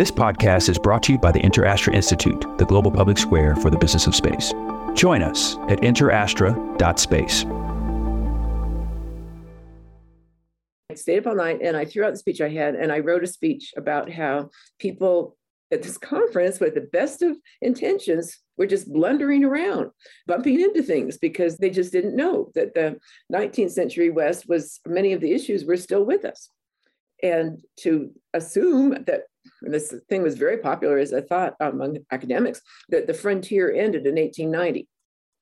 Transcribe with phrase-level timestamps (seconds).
[0.00, 3.68] This podcast is brought to you by the InterAstra Institute, the global public square for
[3.68, 4.54] the business of space.
[4.94, 7.44] Join us at interastra.space.
[10.90, 13.00] I stayed up all night and I threw out the speech I had and I
[13.00, 15.36] wrote a speech about how people
[15.70, 19.90] at this conference with the best of intentions were just blundering around,
[20.26, 22.98] bumping into things because they just didn't know that the
[23.30, 26.48] 19th century West was many of the issues were still with us.
[27.22, 29.24] And to assume that
[29.62, 34.16] this thing was very popular as I thought among academics, that the frontier ended in
[34.16, 34.88] 1890.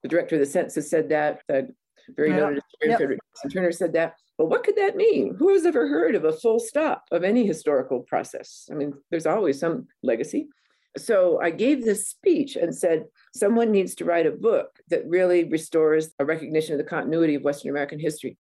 [0.02, 1.68] The director of the census said that, the
[2.16, 2.40] very yep.
[2.40, 3.52] noted historian yep.
[3.52, 4.14] Turner said that.
[4.36, 5.34] But what could that mean?
[5.38, 8.68] Who has ever heard of a full stop of any historical process?
[8.70, 10.48] I mean, there's always some legacy.
[10.96, 15.44] So I gave this speech and said, someone needs to write a book that really
[15.44, 18.38] restores a recognition of the continuity of Western American history.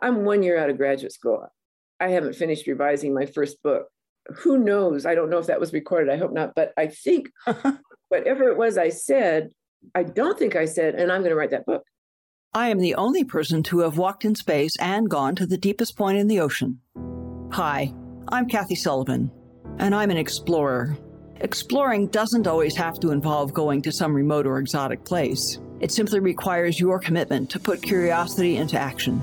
[0.00, 1.46] I'm one year out of graduate school.
[1.98, 3.88] I haven't finished revising my first book.
[4.36, 5.06] Who knows?
[5.06, 6.12] I don't know if that was recorded.
[6.12, 6.54] I hope not.
[6.54, 7.30] But I think
[8.08, 9.50] whatever it was I said,
[9.94, 11.82] I don't think I said, and I'm going to write that book.
[12.54, 15.96] I am the only person to have walked in space and gone to the deepest
[15.96, 16.80] point in the ocean.
[17.52, 17.92] Hi,
[18.28, 19.30] I'm Kathy Sullivan,
[19.78, 20.96] and I'm an explorer.
[21.40, 25.58] Exploring doesn't always have to involve going to some remote or exotic place.
[25.80, 29.22] It simply requires your commitment to put curiosity into action.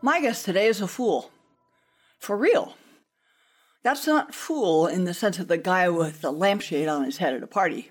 [0.00, 1.32] My guest today is a fool.
[2.20, 2.76] For real.
[3.82, 7.34] That's not fool in the sense of the guy with the lampshade on his head
[7.34, 7.90] at a party.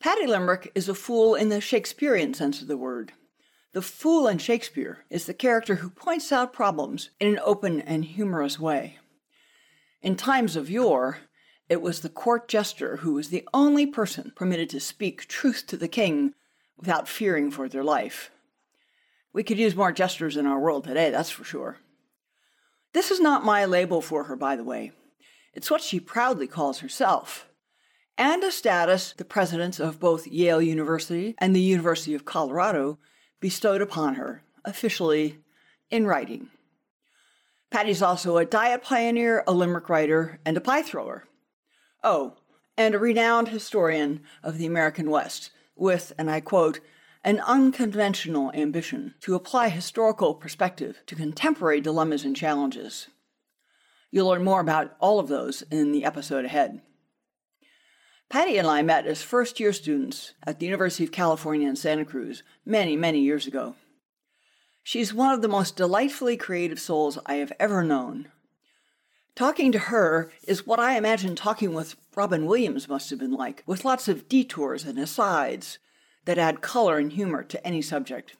[0.00, 3.12] Patty Limerick is a fool in the Shakespearean sense of the word.
[3.72, 8.04] The fool in Shakespeare is the character who points out problems in an open and
[8.04, 8.98] humorous way.
[10.02, 11.20] In times of yore,
[11.70, 15.78] it was the court jester who was the only person permitted to speak truth to
[15.78, 16.34] the king
[16.76, 18.30] without fearing for their life.
[19.32, 21.78] We could use more jesters in our world today, that's for sure.
[22.92, 24.92] This is not my label for her, by the way.
[25.54, 27.46] It's what she proudly calls herself
[28.18, 32.98] and a status the presidents of both Yale University and the University of Colorado
[33.40, 35.38] bestowed upon her, officially
[35.90, 36.48] in writing.
[37.70, 41.24] Patty's also a diet pioneer, a limerick writer, and a pie thrower.
[42.04, 42.34] Oh,
[42.76, 46.80] and a renowned historian of the American West, with, and I quote,
[47.24, 53.08] an unconventional ambition to apply historical perspective to contemporary dilemmas and challenges.
[54.10, 56.82] You'll learn more about all of those in the episode ahead.
[58.28, 62.04] Patty and I met as first year students at the University of California in Santa
[62.04, 63.76] Cruz many, many years ago.
[64.82, 68.28] She's one of the most delightfully creative souls I have ever known.
[69.34, 73.62] Talking to her is what I imagine talking with Robin Williams must have been like,
[73.66, 75.78] with lots of detours and asides
[76.24, 78.36] that add color and humor to any subject.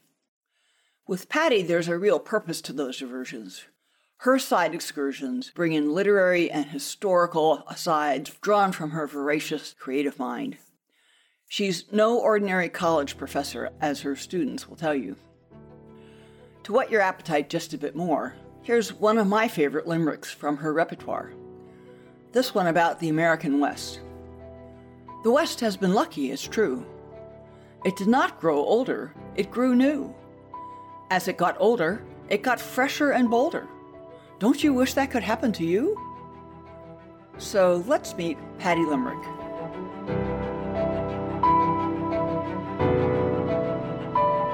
[1.07, 3.65] With Patty, there's a real purpose to those diversions.
[4.19, 10.59] Her side excursions bring in literary and historical asides drawn from her voracious creative mind.
[11.49, 15.17] She's no ordinary college professor, as her students will tell you.
[16.63, 20.57] To whet your appetite just a bit more, here's one of my favorite limericks from
[20.59, 21.33] her repertoire.
[22.31, 24.01] This one about the American West.
[25.25, 26.87] The West has been lucky, it's true.
[27.85, 30.15] It did not grow older, it grew new.
[31.11, 33.67] As it got older, it got fresher and bolder.
[34.39, 35.99] Don't you wish that could happen to you?
[37.39, 39.23] So let's meet Patty Limerick.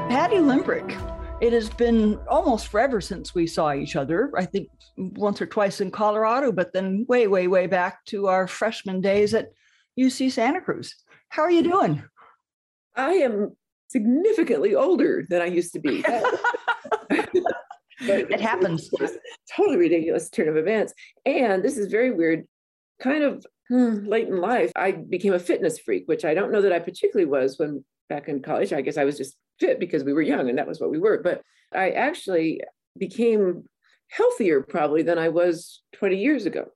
[0.08, 0.96] Patty Limerick.
[1.42, 4.32] It has been almost forever since we saw each other.
[4.36, 8.46] I think once or twice in Colorado, but then way, way, way back to our
[8.46, 9.52] freshman days at
[10.00, 10.94] UC Santa Cruz.
[11.28, 12.02] How are you doing?
[12.98, 13.56] I am
[13.88, 16.04] significantly older than I used to be.
[18.00, 18.90] it happens.
[19.56, 20.92] totally ridiculous turn of events.
[21.24, 22.46] And this is very weird.
[23.00, 26.62] Kind of hmm, late in life, I became a fitness freak, which I don't know
[26.62, 28.72] that I particularly was when back in college.
[28.72, 30.98] I guess I was just fit because we were young and that was what we
[30.98, 31.22] were.
[31.22, 31.42] But
[31.72, 32.62] I actually
[32.98, 33.64] became
[34.10, 36.66] healthier probably than I was 20 years ago.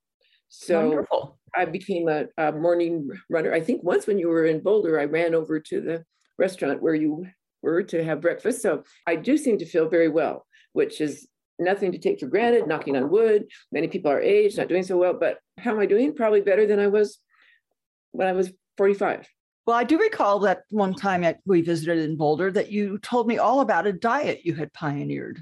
[0.55, 1.39] So Wonderful.
[1.57, 3.55] I became a, a, morning runner.
[3.55, 6.05] I think once when you were in Boulder, I ran over to the
[6.39, 7.27] restaurant where you
[7.63, 8.61] were to have breakfast.
[8.61, 11.27] So I do seem to feel very well, which is
[11.59, 13.47] nothing to take for granted, knocking on wood.
[13.73, 16.15] Many people are age, not doing so well, but how am I doing?
[16.15, 17.19] Probably better than I was
[18.11, 19.27] when I was 45.
[19.67, 23.27] Well, I do recall that one time at, we visited in Boulder that you told
[23.27, 25.41] me all about a diet you had pioneered.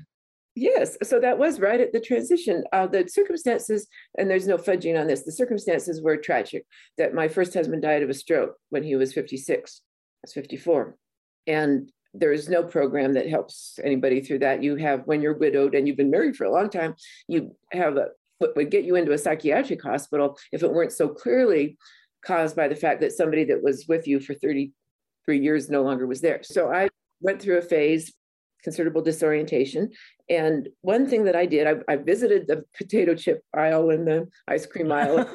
[0.60, 2.64] Yes, so that was right at the transition.
[2.70, 6.66] Uh, the circumstances, and there's no fudging on this, the circumstances were tragic
[6.98, 10.98] that my first husband died of a stroke when he was 56, I was 54.
[11.46, 14.62] And there is no program that helps anybody through that.
[14.62, 16.94] You have, when you're widowed and you've been married for a long time,
[17.26, 21.08] you have a, what would get you into a psychiatric hospital if it weren't so
[21.08, 21.78] clearly
[22.22, 26.06] caused by the fact that somebody that was with you for 33 years no longer
[26.06, 26.42] was there.
[26.42, 26.90] So I
[27.22, 28.12] went through a phase
[28.62, 29.90] considerable disorientation.
[30.28, 34.28] And one thing that I did, I, I visited the potato chip aisle and the
[34.48, 35.28] ice cream aisle.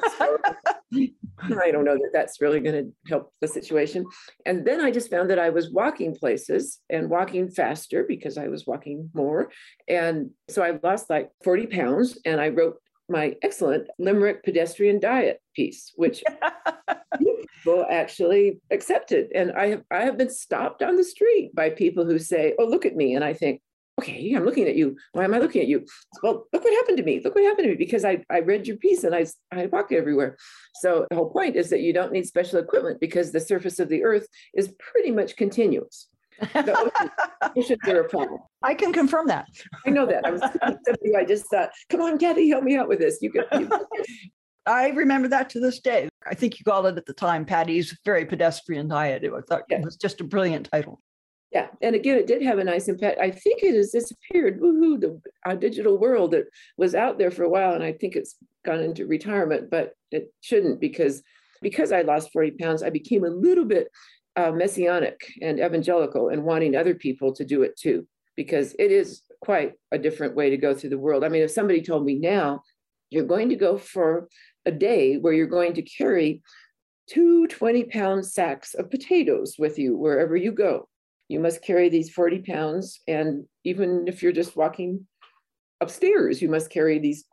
[1.38, 4.06] I don't know that that's really going to help the situation.
[4.44, 8.48] And then I just found that I was walking places and walking faster because I
[8.48, 9.50] was walking more.
[9.88, 12.76] And so I lost like 40 pounds and I wrote
[13.08, 16.22] my excellent Limerick pedestrian diet piece, which
[17.18, 19.28] people actually accepted.
[19.34, 22.64] And I have I have been stopped on the street by people who say, "Oh,
[22.64, 23.60] look at me," and I think,
[24.00, 24.96] "Okay, I'm looking at you.
[25.12, 25.86] Why am I looking at you?"
[26.22, 27.20] Well, look what happened to me.
[27.22, 29.92] Look what happened to me because I I read your piece and I I walk
[29.92, 30.36] everywhere.
[30.76, 33.88] So the whole point is that you don't need special equipment because the surface of
[33.88, 36.08] the earth is pretty much continuous.
[36.54, 38.40] Oceans are a problem.
[38.62, 39.46] I can confirm that.
[39.86, 40.24] I know that.
[40.24, 43.18] I was I just thought, come on, Kathy, help me out with this.
[43.20, 43.44] You can.
[43.52, 43.70] You,
[44.66, 46.08] I remember that to this day.
[46.26, 49.22] I think you called it at the time Patty's Very Pedestrian Diet.
[49.22, 49.78] It was, yeah.
[49.78, 51.00] it was just a brilliant title.
[51.52, 53.20] Yeah, and again, it did have a nice impact.
[53.20, 54.60] I think it has disappeared.
[54.60, 55.00] Woohoo!
[55.00, 56.46] The our digital world that
[56.76, 58.34] was out there for a while, and I think it's
[58.64, 61.22] gone into retirement, but it shouldn't because
[61.62, 63.88] because I lost forty pounds, I became a little bit
[64.36, 68.06] uh, messianic and evangelical and wanting other people to do it too,
[68.36, 71.24] because it is quite a different way to go through the world.
[71.24, 72.62] I mean, if somebody told me now
[73.10, 74.28] you're going to go for
[74.64, 76.42] a day where you're going to carry
[77.08, 80.88] two 20 pound sacks of potatoes with you wherever you go.
[81.28, 83.00] You must carry these 40 pounds.
[83.06, 85.06] And even if you're just walking
[85.80, 87.24] upstairs, you must carry these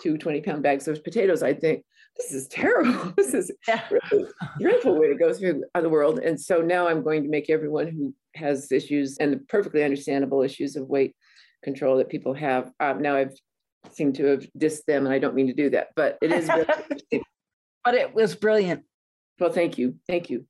[0.00, 1.42] two 20 pound bags of potatoes.
[1.42, 1.84] I think
[2.18, 3.12] this is terrible.
[3.16, 3.82] This is yeah.
[3.90, 4.26] really
[4.60, 6.18] dreadful way to go through the world.
[6.18, 10.42] And so now I'm going to make everyone who has issues and the perfectly understandable
[10.42, 11.14] issues of weight
[11.62, 12.70] control that people have.
[12.80, 13.34] Um, now I've
[13.92, 16.48] seemed to have dissed them, and I don't mean to do that, but it is.
[17.84, 18.84] but it was brilliant.
[19.38, 20.44] Well, thank you, thank you.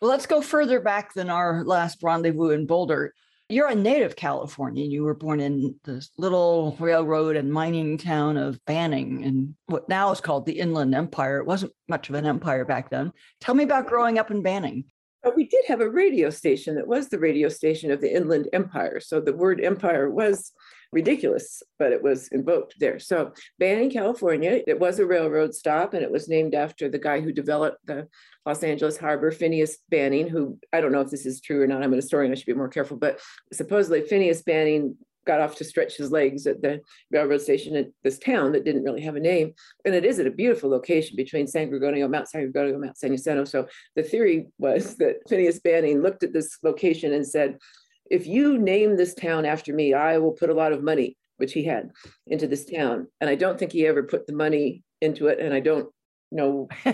[0.00, 3.14] Well, let's go further back than our last rendezvous in Boulder.
[3.54, 4.90] You're a native Californian.
[4.90, 10.10] You were born in this little railroad and mining town of Banning, and what now
[10.10, 11.38] is called the Inland Empire.
[11.38, 13.12] It wasn't much of an empire back then.
[13.40, 14.86] Tell me about growing up in Banning.
[15.22, 18.48] But we did have a radio station that was the radio station of the Inland
[18.52, 18.98] Empire.
[18.98, 20.50] So the word empire was
[20.94, 22.98] ridiculous, but it was invoked there.
[22.98, 27.20] So Banning, California, it was a railroad stop and it was named after the guy
[27.20, 28.08] who developed the
[28.46, 31.82] Los Angeles harbor, Phineas Banning, who I don't know if this is true or not.
[31.82, 33.20] I'm an historian, I should be more careful, but
[33.52, 34.96] supposedly Phineas Banning
[35.26, 38.84] got off to stretch his legs at the railroad station at this town that didn't
[38.84, 39.54] really have a name.
[39.84, 43.10] And it is at a beautiful location between San Gorgonio, Mount San Gorgonio, Mount San
[43.10, 43.44] Jacinto.
[43.44, 47.58] So the theory was that Phineas Banning looked at this location and said,
[48.10, 51.52] if you name this town after me, I will put a lot of money, which
[51.52, 51.90] he had,
[52.26, 53.08] into this town.
[53.20, 55.38] And I don't think he ever put the money into it.
[55.40, 55.88] And I don't
[56.30, 56.68] know.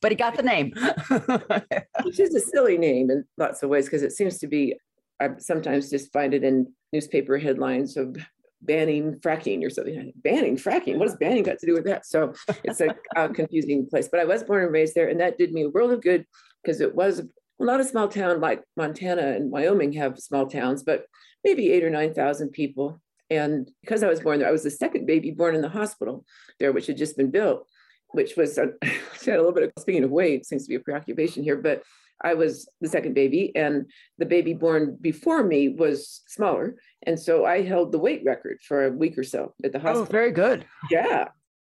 [0.00, 0.72] but he got the name.
[2.02, 4.76] which is a silly name in lots of ways because it seems to be
[5.20, 8.16] I sometimes just find it in newspaper headlines of
[8.62, 10.12] banning fracking or something.
[10.16, 10.98] Banning fracking?
[10.98, 12.06] What does banning got to do with that?
[12.06, 12.32] So
[12.64, 14.08] it's a, a confusing place.
[14.08, 16.24] But I was born and raised there, and that did me a world of good
[16.62, 17.22] because it was
[17.58, 21.06] well, not a small town like Montana and Wyoming have small towns, but
[21.44, 23.00] maybe eight or 9,000 people.
[23.30, 26.24] And because I was born there, I was the second baby born in the hospital
[26.58, 27.68] there, which had just been built,
[28.10, 30.80] which was, a, had a little bit of, speaking of weight, seems to be a
[30.80, 31.82] preoccupation here, but
[32.22, 33.86] I was the second baby, and
[34.18, 36.76] the baby born before me was smaller.
[37.04, 39.82] And so I held the weight record for a week or so at the oh,
[39.82, 40.02] hospital.
[40.02, 40.64] Oh, very good.
[40.90, 41.28] Yeah.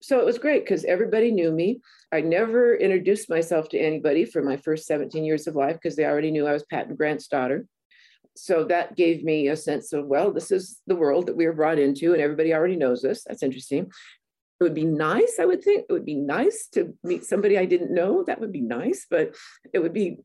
[0.01, 1.81] So it was great because everybody knew me.
[2.12, 6.05] I never introduced myself to anybody for my first 17 years of life because they
[6.05, 7.67] already knew I was Patton Grant's daughter.
[8.36, 11.53] So that gave me a sense of, well, this is the world that we were
[11.53, 13.24] brought into, and everybody already knows this.
[13.25, 13.91] That's interesting
[14.62, 15.86] it would be nice, I would think.
[15.89, 18.24] It would be nice to meet somebody I didn't know.
[18.24, 19.36] That would be nice, but
[19.74, 20.17] it would be,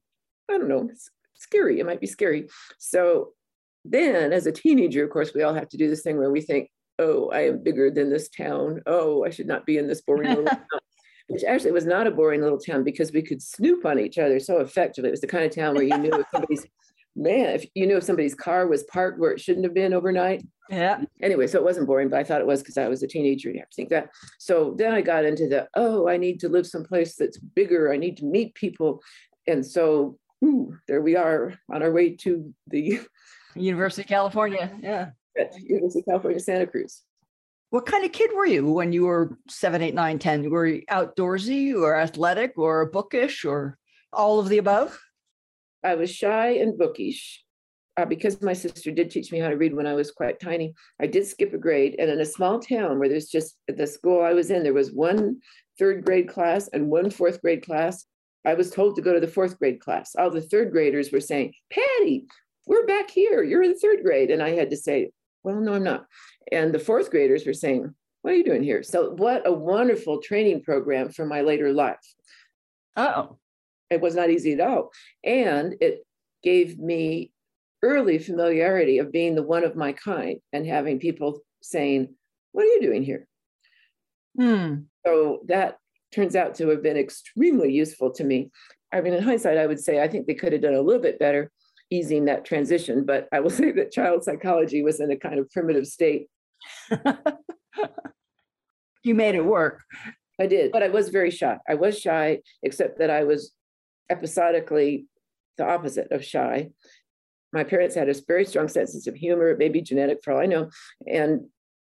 [0.50, 0.90] I don't know,
[1.36, 1.80] scary.
[1.80, 2.48] It might be scary.
[2.76, 3.32] So
[3.82, 6.42] then as a teenager, of course, we all have to do this thing where we
[6.42, 6.68] think,
[6.98, 8.82] oh, I am bigger than this town.
[8.86, 10.60] Oh, I should not be in this boring little town.
[11.28, 14.38] Which actually was not a boring little town because we could snoop on each other
[14.38, 15.08] so effectively.
[15.08, 16.66] It was the kind of town where you knew if somebody's
[17.16, 20.46] man, if you knew if somebody's car was parked where it shouldn't have been overnight.
[20.70, 21.00] Yeah.
[21.22, 23.50] Anyway, so it wasn't boring, but I thought it was because I was a teenager.
[23.50, 24.10] You have to think that.
[24.38, 27.92] So then I got into the, oh, I need to live someplace that's bigger.
[27.92, 29.02] I need to meet people.
[29.48, 33.00] And so ooh, there we are on our way to the
[33.54, 34.70] University of California.
[34.82, 35.10] Yeah.
[35.58, 37.02] University of California, Santa Cruz.
[37.70, 40.50] What kind of kid were you when you were seven, eight, nine, 10?
[40.50, 43.76] Were you outdoorsy or athletic or bookish or
[44.12, 44.98] all of the above?
[45.82, 47.42] I was shy and bookish.
[47.98, 50.74] Uh, because my sister did teach me how to read when I was quite tiny,
[51.00, 51.96] I did skip a grade.
[51.98, 54.92] And in a small town where there's just the school I was in, there was
[54.92, 55.40] one
[55.78, 58.04] third grade class and one fourth grade class.
[58.44, 60.14] I was told to go to the fourth grade class.
[60.14, 62.26] All the third graders were saying, Patty,
[62.66, 63.42] we're back here.
[63.42, 64.30] You're in third grade.
[64.30, 65.10] And I had to say,
[65.46, 66.06] well, no, I'm not.
[66.50, 68.82] And the fourth graders were saying, what are you doing here?
[68.82, 72.14] So, what a wonderful training program for my later life.
[72.96, 73.38] Oh.
[73.88, 74.90] It was not easy at all.
[75.22, 76.04] And it
[76.42, 77.30] gave me
[77.84, 82.12] early familiarity of being the one of my kind and having people saying,
[82.50, 83.28] What are you doing here?
[84.36, 84.74] Hmm.
[85.06, 85.78] So that
[86.12, 88.50] turns out to have been extremely useful to me.
[88.92, 91.00] I mean, in hindsight, I would say I think they could have done a little
[91.00, 91.52] bit better
[91.90, 95.50] easing that transition, but I will say that child psychology was in a kind of
[95.50, 96.28] primitive state.
[99.02, 99.82] you made it work.
[100.40, 101.58] I did, but I was very shy.
[101.68, 103.52] I was shy, except that I was
[104.10, 105.06] episodically
[105.56, 106.70] the opposite of shy.
[107.52, 110.68] My parents had a very strong sense of humor, maybe genetic for all I know,
[111.06, 111.46] and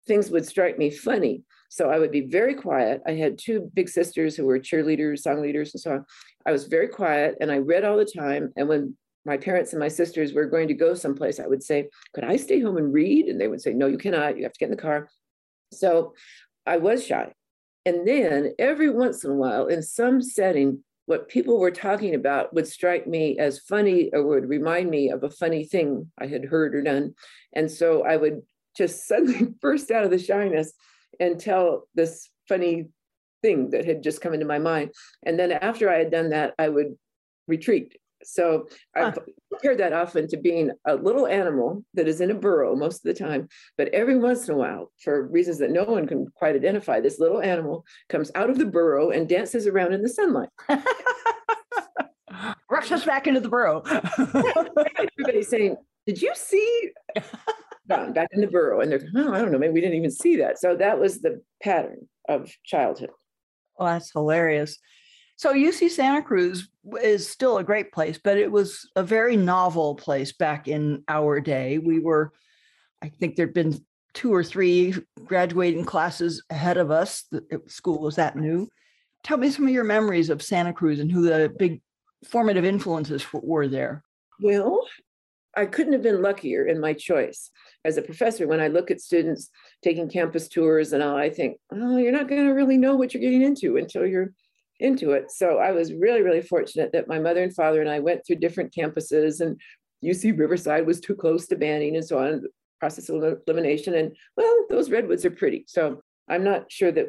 [0.07, 1.43] things would strike me funny.
[1.69, 3.01] So I would be very quiet.
[3.07, 6.05] I had two big sisters who were cheerleaders, song leaders, and so on.
[6.45, 8.53] I was very quiet and I read all the time.
[8.55, 11.89] And when my parents and my sisters were going to go someplace, I would say,
[12.13, 13.27] Could I stay home and read?
[13.27, 14.37] And they would say, No, you cannot.
[14.37, 15.09] You have to get in the car.
[15.71, 16.13] So
[16.65, 17.33] I was shy.
[17.85, 22.53] And then every once in a while, in some setting, what people were talking about
[22.53, 26.45] would strike me as funny or would remind me of a funny thing I had
[26.45, 27.13] heard or done.
[27.53, 28.41] And so I would
[28.77, 30.73] just suddenly burst out of the shyness
[31.19, 32.87] and tell this funny
[33.41, 34.91] thing that had just come into my mind.
[35.23, 36.95] And then after I had done that, I would
[37.47, 37.97] retreat.
[38.25, 39.17] So I've
[39.51, 43.03] compared that often to being a little animal that is in a burrow most of
[43.03, 46.55] the time, but every once in a while, for reasons that no one can quite
[46.55, 50.49] identify, this little animal comes out of the burrow and dances around in the sunlight.
[52.69, 53.83] Rushes back into the burrow.
[54.97, 55.77] Everybody's saying,
[56.07, 56.91] Did you see?
[57.85, 58.81] back in the burrow.
[58.81, 60.59] And they're, oh, I don't know, maybe we didn't even see that.
[60.59, 63.11] So that was the pattern of childhood.
[63.77, 64.77] Oh, that's hilarious.
[65.43, 66.69] So UC Santa Cruz
[67.01, 71.41] is still a great place, but it was a very novel place back in our
[71.41, 71.79] day.
[71.79, 72.31] We were,
[73.01, 73.77] I think there'd been
[74.13, 74.95] two or three
[75.25, 77.25] graduating classes ahead of us.
[77.29, 78.69] The school was that new.
[79.25, 81.81] Tell me some of your memories of Santa Cruz and who the big
[82.25, 84.01] formative influences were there.
[84.39, 84.87] Well,
[85.57, 87.51] I couldn't have been luckier in my choice.
[87.83, 89.49] As a professor, when I look at students
[89.83, 93.13] taking campus tours and all, I think, oh, you're not going to really know what
[93.13, 94.31] you're getting into until you're
[94.83, 95.31] into it.
[95.31, 98.35] So I was really, really fortunate that my mother and father and I went through
[98.35, 99.59] different campuses and
[100.03, 102.43] UC Riverside was too close to Banning and so on,
[102.79, 103.95] process of elimination.
[103.95, 105.63] And well, those redwoods are pretty.
[105.67, 107.07] So I'm not sure that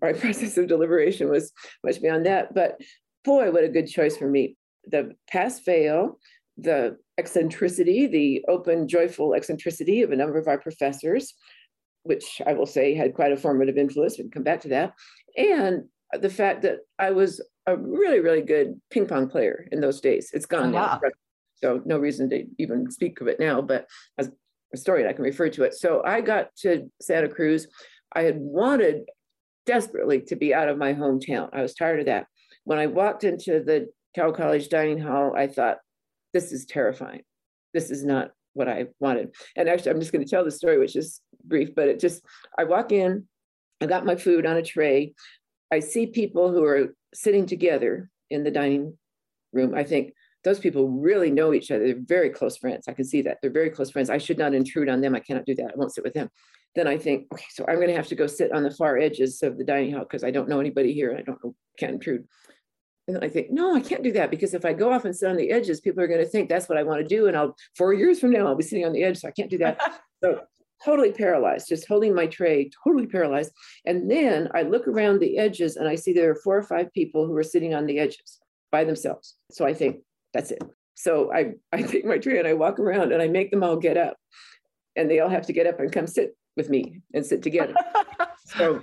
[0.00, 1.52] my process of deliberation was
[1.84, 2.54] much beyond that.
[2.54, 2.80] But
[3.24, 4.56] boy, what a good choice for me.
[4.86, 6.18] The pass fail,
[6.56, 11.34] the eccentricity, the open, joyful eccentricity of a number of our professors,
[12.04, 14.16] which I will say had quite a formative influence.
[14.16, 14.94] We can come back to that.
[15.36, 15.84] And
[16.14, 20.00] Uh, the fact that I was a really, really good ping pong player in those
[20.00, 20.30] days.
[20.32, 21.00] It's gone oh, now.
[21.62, 23.86] So no reason to even speak of it now, but
[24.16, 24.30] as
[24.72, 25.74] a story, I can refer to it.
[25.74, 27.66] So I got to Santa Cruz.
[28.12, 29.02] I had wanted
[29.66, 31.50] desperately to be out of my hometown.
[31.52, 32.26] I was tired of that.
[32.64, 35.78] When I walked into the Cowell College dining hall, I thought,
[36.32, 37.22] this is terrifying.
[37.74, 39.34] This is not what I wanted.
[39.56, 42.22] And actually, I'm just going to tell the story, which is brief, but it just,
[42.58, 43.26] I walk in,
[43.80, 45.14] I got my food on a tray.
[45.70, 48.96] I see people who are sitting together in the dining
[49.52, 49.74] room.
[49.74, 50.12] I think
[50.44, 51.86] those people really know each other.
[51.86, 52.88] They're very close friends.
[52.88, 53.38] I can see that.
[53.42, 54.10] They're very close friends.
[54.10, 55.14] I should not intrude on them.
[55.14, 55.72] I cannot do that.
[55.72, 56.30] I won't sit with them.
[56.74, 58.98] Then I think, okay, so I'm going to have to go sit on the far
[58.98, 61.16] edges of the dining hall because I don't know anybody here.
[61.18, 62.26] I don't know, can't intrude.
[63.08, 65.30] And I think, no, I can't do that because if I go off and sit
[65.30, 67.26] on the edges, people are going to think that's what I want to do.
[67.26, 69.18] And I'll, four years from now, I'll be sitting on the edge.
[69.18, 69.80] So I can't do that.
[70.22, 70.42] so
[70.84, 73.52] totally paralyzed, just holding my tray, totally paralyzed.
[73.84, 76.92] And then I look around the edges and I see there are four or five
[76.92, 78.38] people who are sitting on the edges
[78.70, 79.36] by themselves.
[79.50, 79.98] So I think,
[80.34, 80.62] that's it.
[80.94, 83.76] So I, I take my tray and I walk around and I make them all
[83.76, 84.16] get up.
[84.96, 87.74] And they all have to get up and come sit with me and sit together.
[88.44, 88.82] so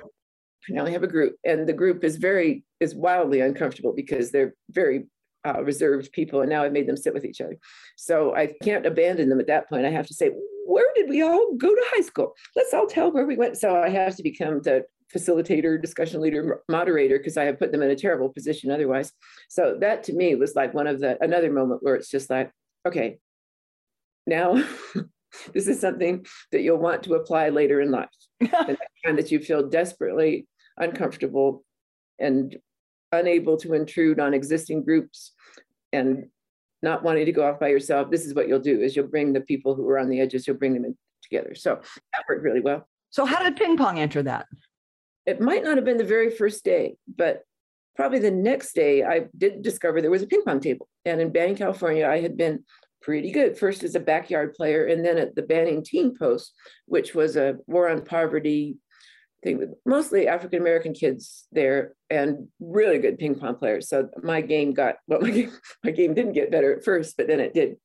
[0.69, 4.55] now I have a group, and the group is very is wildly uncomfortable because they're
[4.71, 5.05] very
[5.45, 7.57] uh, reserved people, and now I've made them sit with each other.
[7.95, 9.85] So I can't abandon them at that point.
[9.85, 10.31] I have to say,
[10.65, 12.33] where did we all go to high school?
[12.55, 13.57] Let's all tell where we went.
[13.57, 14.85] So I have to become the
[15.15, 19.11] facilitator, discussion leader, moderator, because I have put them in a terrible position otherwise.
[19.49, 22.51] So that to me was like one of the another moment where it's just like,
[22.87, 23.19] okay,
[24.25, 24.63] now
[25.53, 28.09] this is something that you'll want to apply later in life.
[28.39, 30.47] the time that you feel desperately
[30.77, 31.63] uncomfortable
[32.19, 32.57] and
[33.11, 35.31] unable to intrude on existing groups
[35.95, 36.27] and
[36.81, 39.33] not wanting to go off by yourself, this is what you'll do is you'll bring
[39.33, 41.55] the people who are on the edges, you'll bring them in together.
[41.55, 41.79] So
[42.13, 42.87] that worked really well.
[43.09, 44.45] So how did ping pong enter that?
[45.25, 47.41] It might not have been the very first day, but
[47.95, 50.87] probably the next day I did discover there was a ping pong table.
[51.05, 52.63] And in Banning, California, I had been
[53.01, 53.57] pretty good.
[53.57, 56.53] First as a backyard player, and then at the Banning Teen Post,
[56.85, 58.77] which was a war on poverty
[59.53, 63.87] with mostly African American kids there, and really good ping pong players.
[63.87, 65.51] So my game got well, my game,
[65.83, 67.75] my game didn't get better at first, but then it did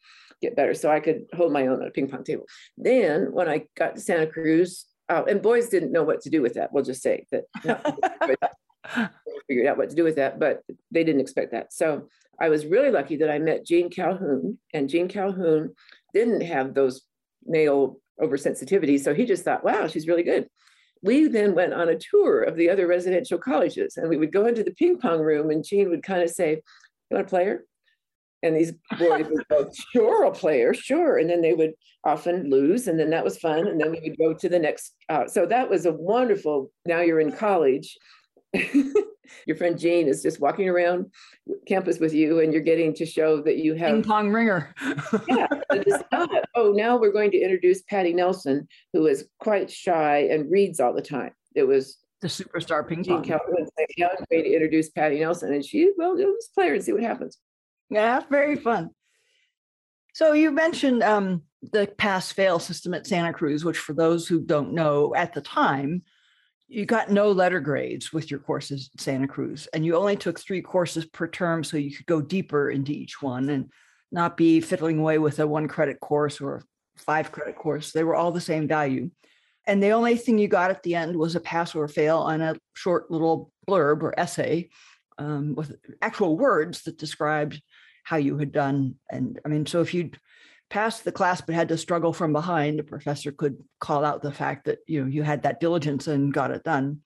[0.41, 0.75] get better.
[0.75, 2.47] So I could hold my own at a ping pong table.
[2.79, 6.41] Then when I got to Santa Cruz, uh, and boys didn't know what to do
[6.41, 6.73] with that.
[6.73, 7.45] We'll just say that.
[9.47, 11.73] figured out what to do with that, but they didn't expect that.
[11.73, 12.09] So
[12.41, 15.75] I was really lucky that I met Jean Calhoun, and Jean Calhoun
[16.15, 17.03] didn't have those
[17.45, 19.01] male oversensitivities.
[19.01, 20.49] So he just thought, wow, she's really good.
[21.03, 24.47] We then went on a tour of the other residential colleges, and we would go
[24.47, 26.61] into the ping pong room, and Jean would kind of say,
[27.11, 27.65] You want to play her?
[28.43, 31.19] And these boys would go, Sure, a player, sure.
[31.19, 31.73] And then they would
[32.05, 33.67] often lose, and then that was fun.
[33.67, 34.95] And then we would go to the next.
[35.09, 37.97] Uh, so that was a wonderful, now you're in college.
[39.47, 41.07] your friend Jean is just walking around
[41.67, 44.75] campus with you and you're getting to show that you have ping pong ringer.
[45.29, 45.47] yeah.
[46.13, 50.81] Not, oh, now we're going to introduce Patty Nelson, who is quite shy and reads
[50.81, 51.33] all the time.
[51.55, 53.23] It was the superstar ping pong.
[53.23, 55.53] Jean Calhoun saying, going to introduce Patty Nelson.
[55.53, 57.39] And she, well, let's play her and see what happens.
[57.89, 58.91] Yeah, very fun.
[60.13, 64.41] So you mentioned um, the pass fail system at Santa Cruz, which for those who
[64.41, 66.03] don't know at the time
[66.71, 70.39] you got no letter grades with your courses at Santa Cruz, and you only took
[70.39, 73.71] three courses per term so you could go deeper into each one and
[74.13, 76.63] not be fiddling away with a one credit course or a
[76.97, 77.91] five credit course.
[77.91, 79.11] They were all the same value.
[79.67, 82.41] And the only thing you got at the end was a pass or fail on
[82.41, 84.71] a short little blurb or essay
[85.19, 87.61] um, with actual words that described
[88.05, 88.95] how you had done.
[89.11, 90.19] And I mean, so if you'd
[90.71, 94.33] passed the class but had to struggle from behind, the professor could call out the
[94.33, 97.01] fact that you know you had that diligence and got it done.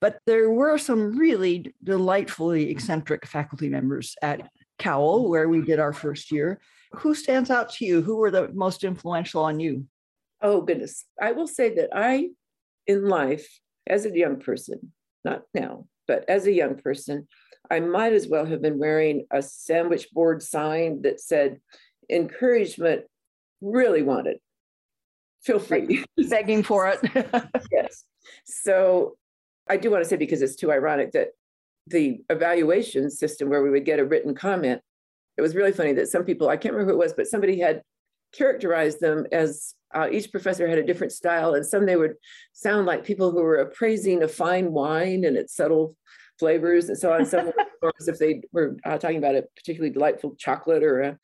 [0.00, 5.92] But there were some really delightfully eccentric faculty members at Cowell, where we did our
[5.92, 6.60] first year.
[6.92, 8.00] Who stands out to you?
[8.00, 9.86] Who were the most influential on you?
[10.40, 11.04] Oh, goodness.
[11.20, 12.30] I will say that I,
[12.86, 13.46] in life,
[13.86, 17.28] as a young person, not now, but as a young person,
[17.70, 21.60] I might as well have been wearing a sandwich board sign that said,
[22.08, 23.04] encouragement
[23.60, 24.38] really wanted.
[25.42, 26.04] Feel free.
[26.28, 27.00] Begging for it.
[27.72, 28.04] yes.
[28.44, 29.16] So
[29.68, 31.28] I do want to say, because it's too ironic, that
[31.86, 34.80] the evaluation system where we would get a written comment,
[35.36, 37.58] it was really funny that some people, I can't remember who it was, but somebody
[37.58, 37.82] had
[38.32, 42.14] characterized them as uh, each professor had a different style, and some they would
[42.52, 45.96] sound like people who were appraising a fine wine and its subtle
[46.38, 47.26] flavors and so on.
[47.26, 47.50] Some
[48.00, 51.18] as if they were uh, talking about a particularly delightful chocolate or a a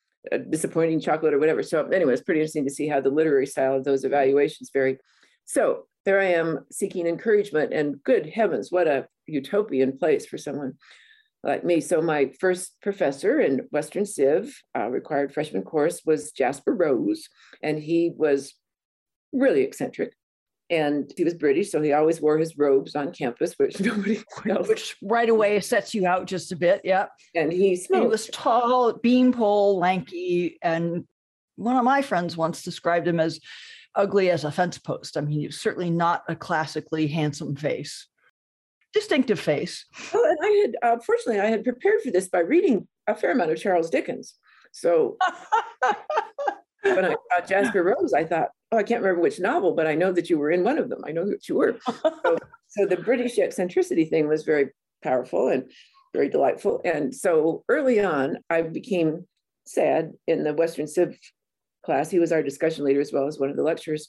[0.51, 1.63] disappointing chocolate or whatever.
[1.63, 4.99] So anyway, it's pretty interesting to see how the literary style of those evaluations vary.
[5.45, 10.75] So there I am seeking encouragement and good heavens, what a utopian place for someone
[11.43, 11.81] like me.
[11.81, 17.29] So my first professor in Western Civ, uh, required freshman course was Jasper Rose,
[17.63, 18.55] and he was
[19.33, 20.15] really eccentric
[20.69, 24.69] and he was British, so he always wore his robes on campus, which nobody else.
[24.69, 27.07] Which right away sets you out just a bit, yeah.
[27.35, 28.03] And he smoked.
[28.03, 31.07] He was tall, beanpole, lanky, and
[31.57, 33.41] one of my friends once described him as
[33.95, 35.17] ugly as a fence post.
[35.17, 38.09] I mean, he was certainly not a classically handsome face,
[38.93, 39.87] distinctive face.
[40.13, 43.33] Oh, and I had, uh, fortunately, I had prepared for this by reading a fair
[43.33, 44.35] amount of Charles Dickens.
[44.73, 45.17] So
[46.83, 49.95] when I saw Jasper Rose, I thought, oh, I can't remember which novel, but I
[49.95, 51.03] know that you were in one of them.
[51.07, 51.79] I know that you were.
[51.87, 54.71] so, so the British eccentricity thing was very
[55.03, 55.71] powerful and
[56.13, 56.81] very delightful.
[56.85, 59.27] And so early on, I became
[59.67, 61.19] sad in the Western Civ
[61.85, 62.11] class.
[62.11, 64.09] He was our discussion leader as well as one of the lecturers.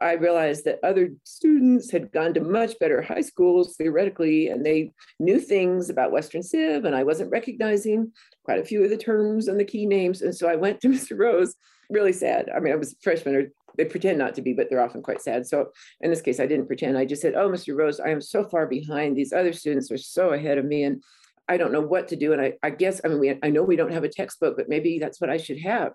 [0.00, 4.92] I realized that other students had gone to much better high schools theoretically, and they
[5.20, 8.12] knew things about Western Civ, and I wasn't recognizing
[8.44, 10.20] quite a few of the terms and the key names.
[10.20, 11.18] And so I went to Mr.
[11.18, 11.54] Rose,
[11.90, 12.50] really sad.
[12.54, 15.02] I mean, I was a freshman, or they pretend not to be, but they're often
[15.02, 15.46] quite sad.
[15.46, 16.96] So in this case, I didn't pretend.
[16.96, 17.76] I just said, Oh, Mr.
[17.76, 19.16] Rose, I am so far behind.
[19.16, 20.84] These other students are so ahead of me.
[20.84, 21.02] And
[21.48, 22.32] I don't know what to do.
[22.32, 24.68] And I, I guess, I mean, we, I know we don't have a textbook, but
[24.68, 25.92] maybe that's what I should have.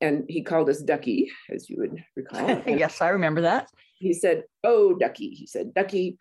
[0.00, 2.62] And he called us Ducky, as you would recall.
[2.66, 3.68] yes, I remember that.
[3.98, 5.30] He said, Oh, Ducky.
[5.30, 6.18] He said, Ducky,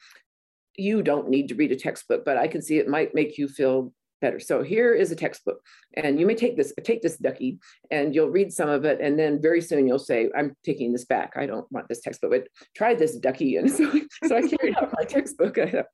[0.75, 3.47] you don't need to read a textbook, but I can see it might make you
[3.47, 4.39] feel better.
[4.39, 5.61] So here is a textbook,
[5.95, 7.59] and you may take this, take this ducky,
[7.91, 11.05] and you'll read some of it, and then very soon you'll say, "I'm taking this
[11.05, 11.33] back.
[11.35, 13.91] I don't want this textbook." But try this ducky, and so,
[14.25, 15.57] so I carried out my textbook.
[15.57, 15.85] I thought,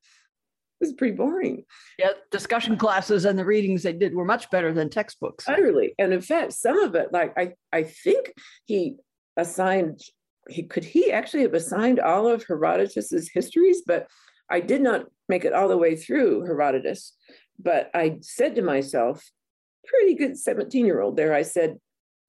[0.79, 1.63] this is pretty boring.
[1.97, 5.47] Yeah, discussion classes and the readings they did were much better than textbooks.
[5.47, 8.33] Utterly, and in fact, some of it, like I, I think
[8.65, 8.97] he
[9.37, 10.01] assigned.
[10.49, 14.07] He could he actually have assigned all of Herodotus's histories, but
[14.49, 17.13] I did not make it all the way through Herodotus.
[17.63, 19.23] But I said to myself,
[19.85, 21.77] pretty good 17 year old there, I said,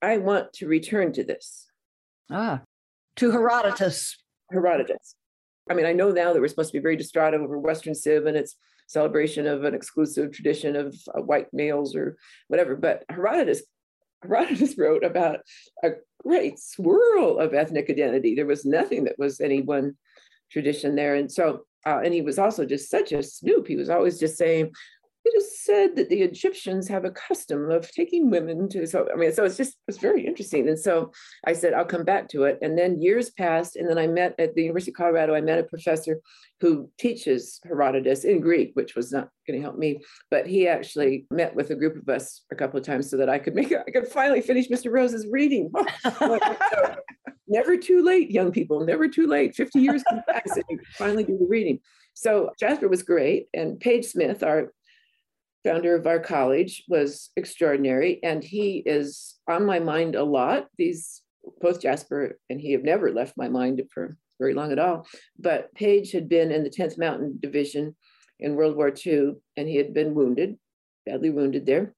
[0.01, 1.67] I want to return to this.
[2.31, 2.61] Ah,
[3.17, 4.17] to Herodotus.
[4.51, 5.15] Herodotus.
[5.69, 8.25] I mean, I know now that we're supposed to be very distraught over Western Civ
[8.25, 8.55] and its
[8.87, 12.17] celebration of an exclusive tradition of uh, white males or
[12.47, 13.63] whatever, but Herodotus
[14.21, 15.39] Herodotus wrote about
[15.83, 15.91] a
[16.23, 18.35] great swirl of ethnic identity.
[18.35, 19.95] There was nothing that was any one
[20.51, 21.15] tradition there.
[21.15, 23.67] And so, uh, and he was also just such a snoop.
[23.67, 24.71] He was always just saying,
[25.25, 29.17] it is said that the Egyptians have a custom of taking women to, so, I
[29.17, 30.67] mean, so it's just, it's very interesting.
[30.69, 31.11] And so
[31.45, 32.59] I said, I'll come back to it.
[32.61, 33.75] And then years passed.
[33.75, 36.19] And then I met at the University of Colorado, I met a professor
[36.61, 41.25] who teaches Herodotus in Greek, which was not going to help me, but he actually
[41.31, 43.73] met with a group of us a couple of times so that I could make
[43.73, 44.91] I could finally finish Mr.
[44.91, 45.71] Rose's reading.
[47.47, 49.55] never too late, young people, never too late.
[49.55, 51.79] 50 years come back, so you finally do the reading.
[52.13, 53.47] So Jasper was great.
[53.53, 54.71] And Page Smith, our
[55.65, 58.19] founder of our college, was extraordinary.
[58.23, 60.67] And he is on my mind a lot.
[60.77, 61.21] These
[61.61, 65.07] both Jasper and he have never left my mind for very long at all.
[65.37, 67.95] But Page had been in the 10th Mountain Division
[68.39, 70.57] in World War II, and he had been wounded,
[71.05, 71.93] badly wounded there.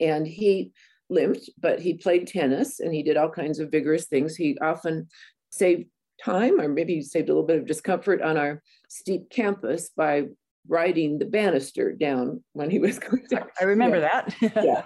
[0.00, 0.72] And he
[1.10, 4.36] limped, but he played tennis and he did all kinds of vigorous things.
[4.36, 5.08] He often
[5.50, 5.86] saved
[6.22, 10.26] time, or maybe saved a little bit of discomfort on our steep campus by
[10.68, 13.48] riding the banister down when he was going down.
[13.60, 14.24] I remember yeah.
[14.40, 14.54] that.
[14.64, 14.82] yeah.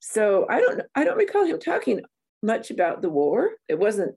[0.00, 2.00] So I don't I don't recall him talking
[2.42, 3.50] much about the war.
[3.68, 4.16] It wasn't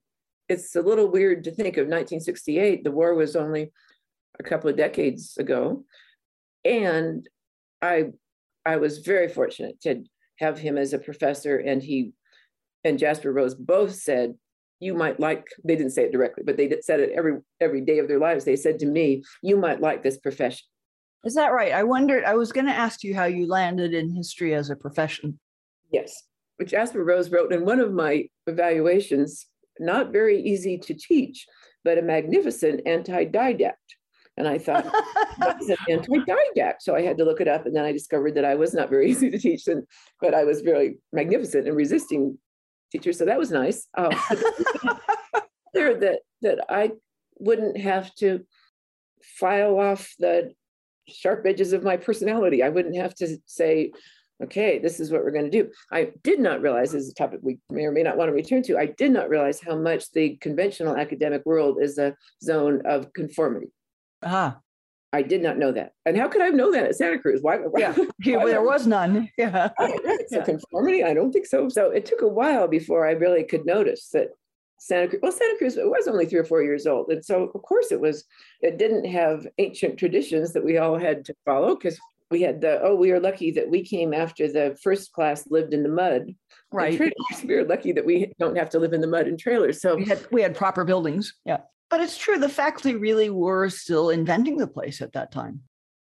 [0.49, 2.83] it's a little weird to think of 1968.
[2.83, 3.71] The war was only
[4.39, 5.83] a couple of decades ago.
[6.63, 7.27] And
[7.81, 8.05] I
[8.65, 10.03] I was very fortunate to
[10.39, 12.13] have him as a professor and he
[12.83, 14.35] and Jasper Rose both said
[14.79, 17.99] you might like they didn't say it directly but they said it every every day
[17.99, 20.65] of their lives they said to me you might like this profession
[21.25, 21.71] is that right?
[21.71, 24.75] I wondered, I was going to ask you how you landed in history as a
[24.75, 25.39] profession.
[25.91, 26.23] Yes,
[26.57, 29.47] which Jasper Rose wrote in one of my evaluations,
[29.79, 31.45] not very easy to teach,
[31.83, 33.73] but a magnificent anti-didact.
[34.37, 34.85] And I thought,
[35.37, 36.81] what's an anti-didact?
[36.81, 38.89] So I had to look it up, and then I discovered that I was not
[38.89, 39.83] very easy to teach, and,
[40.21, 42.37] but I was very magnificent and resisting
[42.91, 43.17] teachers.
[43.17, 43.87] So that was nice.
[43.97, 44.11] Um,
[45.73, 46.91] there that that I
[47.37, 48.45] wouldn't have to
[49.39, 50.53] file off the
[51.07, 52.63] sharp edges of my personality.
[52.63, 53.91] I wouldn't have to say,
[54.43, 55.69] okay, this is what we're going to do.
[55.91, 58.33] I did not realize, this is a topic we may or may not want to
[58.33, 62.81] return to, I did not realize how much the conventional academic world is a zone
[62.85, 63.71] of conformity.
[64.23, 64.57] Ah.
[65.13, 65.93] I did not know that.
[66.05, 67.39] And how could I have known that at Santa Cruz?
[67.41, 67.57] Why?
[67.57, 67.93] why yeah,
[68.37, 69.29] why there was none.
[69.37, 69.69] Yeah.
[69.79, 69.99] right.
[70.27, 70.43] So yeah.
[70.43, 71.69] conformity, I don't think so.
[71.69, 74.29] So it took a while before I really could notice that
[74.77, 75.19] Santa Cruz.
[75.21, 77.91] Well, Santa Cruz it was only three or four years old, and so of course
[77.91, 78.25] it was.
[78.61, 81.99] It didn't have ancient traditions that we all had to follow because
[82.31, 85.73] we had the oh we are lucky that we came after the first class lived
[85.73, 86.33] in the mud.
[86.71, 86.99] Right.
[87.43, 89.81] we are lucky that we don't have to live in the mud in trailers.
[89.81, 91.33] So we had we had proper buildings.
[91.45, 91.59] Yeah.
[91.89, 95.61] But it's true, the faculty really were still inventing the place at that time.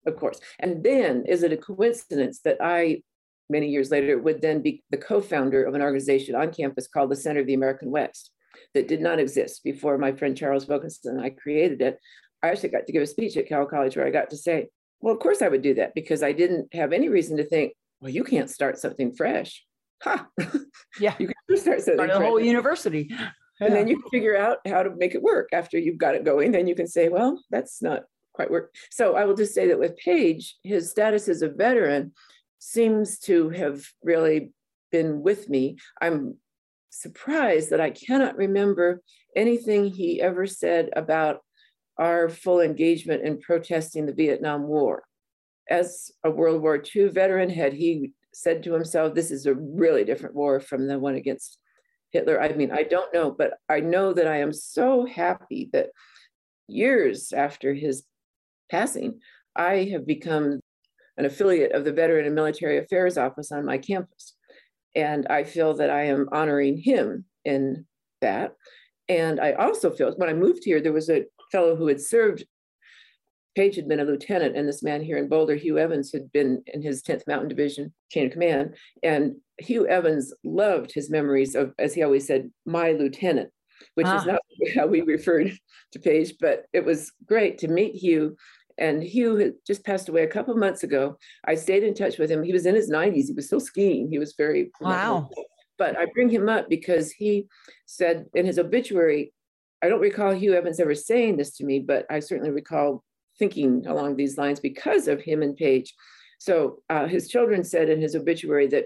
[0.08, 0.40] Of course.
[0.60, 3.04] And then is it a coincidence that I
[3.50, 7.16] many years later would then be the co-founder of an organization on campus called the
[7.16, 8.32] Center of the American West
[8.74, 12.00] that did not exist before my friend Charles Wilkinson and I created it.
[12.42, 14.68] I actually got to give a speech at Cowell College where I got to say,
[15.02, 17.74] well, of course I would do that because I didn't have any reason to think,
[18.02, 19.64] well, you can't start something fresh.
[20.04, 20.28] Ha!
[21.00, 21.16] Yeah.
[21.20, 23.08] you can start something start a whole university.
[23.10, 23.30] Yeah.
[23.60, 26.26] And then you can figure out how to make it work after you've got it
[26.26, 26.52] going.
[26.52, 28.74] Then you can say, well, that's not quite work.
[28.92, 32.14] So I will just say that with Page, his status as a veteran
[32.60, 34.52] seems to have really
[34.92, 35.78] been with me.
[36.02, 36.38] I'm
[36.96, 39.02] surprised that I cannot remember
[39.36, 41.42] anything he ever said about
[41.98, 45.04] our full engagement in protesting the Vietnam War.
[45.70, 50.04] As a World War II veteran, had he said to himself, This is a really
[50.04, 51.58] different war from the one against
[52.12, 52.42] Hitler?
[52.42, 55.90] I mean, I don't know, but I know that I am so happy that
[56.68, 58.06] years after his
[58.70, 59.20] passing,
[59.56, 60.60] I have become
[61.18, 64.36] an affiliate of the Veteran and Military Affairs Office on my campus.
[64.96, 67.86] And I feel that I am honoring him in
[68.22, 68.56] that.
[69.08, 72.46] And I also feel when I moved here, there was a fellow who had served.
[73.56, 76.62] Page had been a lieutenant, and this man here in Boulder, Hugh Evans, had been
[76.68, 78.76] in his 10th Mountain Division chain of command.
[79.02, 83.52] And Hugh Evans loved his memories of, as he always said, my lieutenant,
[83.94, 84.18] which ah.
[84.18, 84.42] is not
[84.76, 85.58] how we referred
[85.94, 88.36] to Page, but it was great to meet Hugh.
[88.78, 91.18] And Hugh had just passed away a couple of months ago.
[91.46, 92.44] I stayed in touch with him.
[92.44, 93.28] He was in his 90s.
[93.28, 94.10] He was still skiing.
[94.10, 95.30] He was very wow.
[95.78, 97.48] But I bring him up because he
[97.86, 99.34] said in his obituary,
[99.84, 103.04] I don't recall Hugh Evans ever saying this to me, but I certainly recall
[103.38, 105.94] thinking along these lines because of him and Page.
[106.40, 108.86] So uh, his children said in his obituary that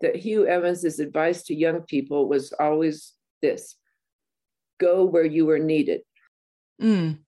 [0.00, 3.76] that Hugh Evans's advice to young people was always this:
[4.80, 6.02] go where you are needed.
[6.80, 7.18] Mm.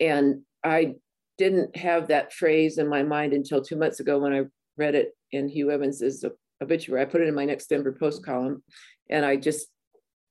[0.00, 0.96] And I
[1.38, 4.44] didn't have that phrase in my mind until two months ago when I
[4.76, 6.24] read it in Hugh Evans's
[6.62, 7.02] obituary.
[7.02, 8.62] I put it in my next Denver Post column,
[9.10, 9.68] and I just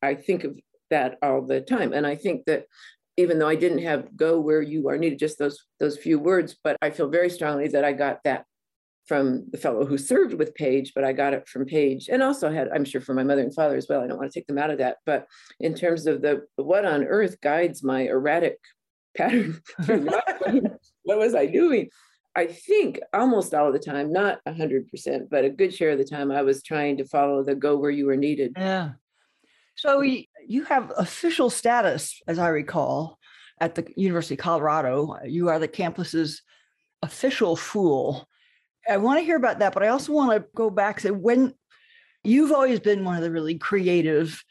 [0.01, 1.93] I think of that all the time.
[1.93, 2.65] And I think that
[3.17, 6.55] even though I didn't have "go where you are needed," just those those few words,
[6.63, 8.45] but I feel very strongly that I got that
[9.05, 12.51] from the fellow who served with Page, but I got it from Page, and also
[12.51, 14.01] had I'm sure from my mother and father as well.
[14.01, 15.27] I don't want to take them out of that, but
[15.59, 18.57] in terms of the what on earth guides my erratic
[19.15, 19.61] pattern
[21.05, 21.89] what was I doing?
[22.35, 26.31] I think almost all the time, not 100%, but a good share of the time,
[26.31, 28.53] I was trying to follow the go where you were needed.
[28.57, 28.91] Yeah.
[29.75, 33.19] So you have official status, as I recall,
[33.61, 35.17] at the University of Colorado.
[35.25, 36.41] You are the campus's
[37.01, 38.27] official fool.
[38.89, 41.53] I want to hear about that, but I also want to go back to when
[42.23, 44.43] you've always been one of the really creative,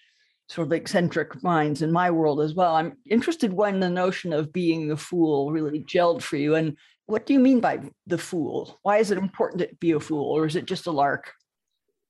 [0.49, 2.75] sort of eccentric minds in my world as well.
[2.75, 6.55] I'm interested when the notion of being the fool really gelled for you.
[6.55, 6.77] And
[7.07, 8.79] what do you mean by the fool?
[8.83, 11.33] Why is it important to be a fool, or is it just a lark?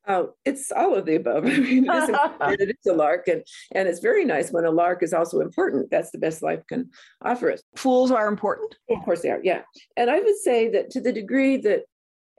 [0.07, 1.45] Oh, it's all of the above.
[1.47, 2.11] I mean, it is,
[2.61, 3.43] it is, a lark, and
[3.73, 5.91] and it's very nice when a lark is also important.
[5.91, 6.91] That's the best life can
[7.23, 7.63] offer us.
[7.77, 8.75] Fools are important.
[8.91, 9.41] Of course, they are.
[9.43, 9.63] Yeah,
[9.97, 11.83] and I would say that to the degree that,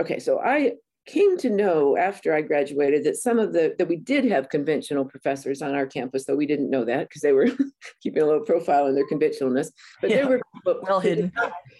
[0.01, 0.73] okay, so I
[1.05, 5.05] came to know after I graduated that some of the that we did have conventional
[5.05, 7.47] professors on our campus, though we didn't know that because they were
[8.01, 9.71] keeping a low profile in their conventionalness.
[10.01, 10.41] But yeah, there were
[10.81, 11.31] well hidden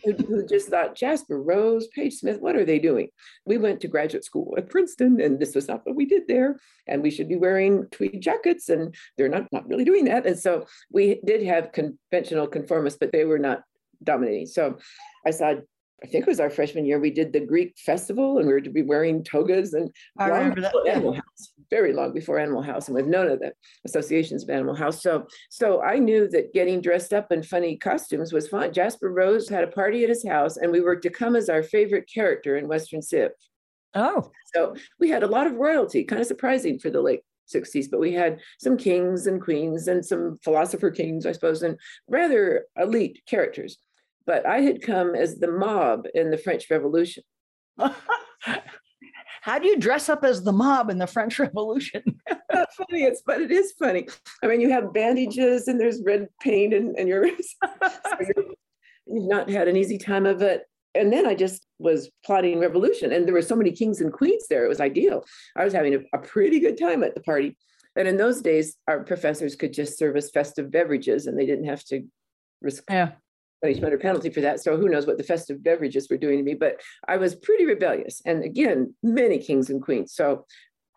[0.03, 3.09] who, who, just thought Jasper Rose, Page Smith, what are they doing?
[3.45, 6.59] We went to graduate school at Princeton, and this was not what we did there,
[6.87, 10.25] and we should be wearing tweed jackets, and they're not not really doing that.
[10.25, 13.63] And so we did have conventional conformists, but they were not
[14.03, 14.45] dominating.
[14.45, 14.77] So
[15.25, 15.55] I saw
[16.03, 18.61] I think it was our freshman year, we did the Greek festival and we were
[18.61, 20.75] to be wearing togas and I remember that.
[20.87, 23.53] Animal House, very long before Animal House, and we've known of the
[23.85, 25.01] associations of Animal House.
[25.01, 28.73] So, so I knew that getting dressed up in funny costumes was fun.
[28.73, 31.63] Jasper Rose had a party at his house, and we were to come as our
[31.63, 33.31] favorite character in Western Civ.
[33.93, 37.21] Oh, so we had a lot of royalty, kind of surprising for the late
[37.53, 41.79] 60s, but we had some kings and queens and some philosopher kings, I suppose, and
[42.09, 43.77] rather elite characters
[44.25, 47.23] but I had come as the mob in the French Revolution.
[49.41, 52.01] How do you dress up as the mob in the French Revolution?
[52.53, 54.07] not funny, it's but it is funny.
[54.43, 58.45] I mean, you have bandages and there's red paint, and, and you're, so you're
[59.05, 60.63] you've not had an easy time of it.
[60.95, 64.47] And then I just was plotting revolution, and there were so many kings and queens
[64.49, 64.65] there.
[64.65, 65.23] It was ideal.
[65.55, 67.57] I was having a, a pretty good time at the party.
[67.97, 71.65] And in those days, our professors could just serve us festive beverages, and they didn't
[71.65, 72.03] have to
[72.61, 73.11] risk yeah
[73.65, 74.59] punishment or penalty for that.
[74.59, 77.65] So who knows what the festive beverages were doing to me, but I was pretty
[77.65, 78.21] rebellious.
[78.23, 80.13] And again, many kings and queens.
[80.13, 80.45] So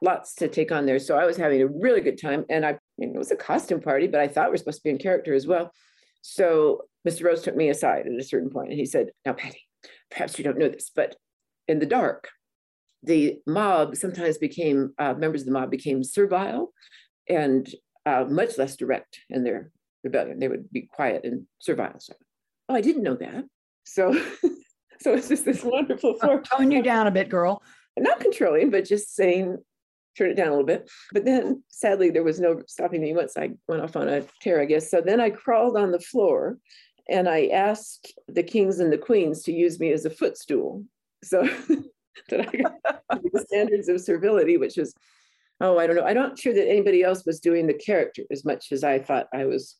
[0.02, 0.98] lots to take on there.
[0.98, 2.44] So I was having a really good time.
[2.50, 4.90] And I, it was a costume party, but I thought we are supposed to be
[4.90, 5.72] in character as well.
[6.20, 7.24] So Mr.
[7.24, 9.62] Rose took me aside at a certain point and he said, Now, Patty,
[10.10, 11.16] perhaps you don't know this, but
[11.68, 12.28] in the dark,
[13.02, 16.74] the mob sometimes became, uh, members of the mob became servile
[17.30, 17.66] and
[18.04, 19.70] uh, much less direct in their
[20.04, 20.38] rebellion.
[20.38, 21.98] They would be quiet and servile.
[21.98, 22.12] So
[22.68, 23.44] oh, I didn't know that.
[23.84, 24.12] So,
[25.00, 26.42] so it's just this wonderful form.
[26.42, 27.62] Tone you down a bit, girl.
[27.98, 29.58] Not controlling, but just saying,
[30.16, 30.90] turn it down a little bit.
[31.12, 34.60] But then sadly, there was no stopping me once I went off on a tear,
[34.60, 34.90] I guess.
[34.90, 36.58] So then I crawled on the floor
[37.08, 40.84] and I asked the kings and the queens to use me as a footstool.
[41.24, 41.42] So
[42.28, 44.94] that I got the standards of servility, which is
[45.60, 46.04] oh, I don't know.
[46.04, 49.26] I'm not sure that anybody else was doing the character as much as I thought
[49.34, 49.76] I was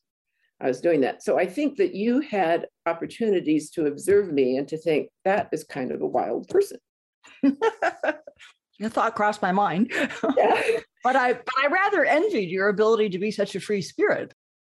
[0.61, 1.23] I was doing that.
[1.23, 5.63] So I think that you had opportunities to observe me and to think that is
[5.63, 6.79] kind of a wild person.
[8.79, 9.91] Your thought crossed my mind.
[9.91, 10.61] Yeah.
[11.03, 14.33] but I but I rather envied your ability to be such a free spirit.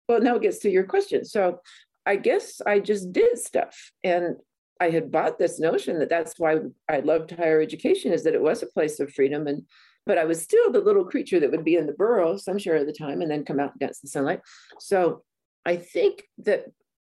[0.08, 1.24] Well, now it gets to your question.
[1.24, 1.60] So
[2.04, 3.92] I guess I just did stuff.
[4.02, 4.36] And
[4.78, 8.42] I had bought this notion that that's why I loved higher education is that it
[8.42, 9.46] was a place of freedom.
[9.46, 9.62] And
[10.04, 12.76] but I was still the little creature that would be in the burrow some share
[12.76, 14.40] of the time and then come out and dance in the sunlight.
[14.78, 15.22] So
[15.64, 16.66] I think that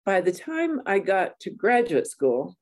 [0.06, 2.56] by the time I got to graduate school,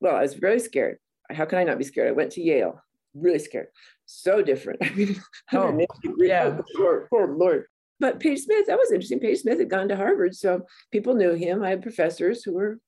[0.00, 0.98] well, I was very scared.
[1.30, 2.08] How can I not be scared?
[2.08, 2.82] I went to Yale,
[3.14, 3.68] really scared.
[4.06, 4.80] So different.
[4.84, 5.20] I mean,
[5.52, 5.86] oh,
[6.18, 6.58] yeah.
[6.58, 7.64] Oh, Lord, poor Lord.
[8.00, 9.20] But Page Smith, that was interesting.
[9.20, 11.62] Page Smith had gone to Harvard, so people knew him.
[11.62, 12.78] I had professors who were,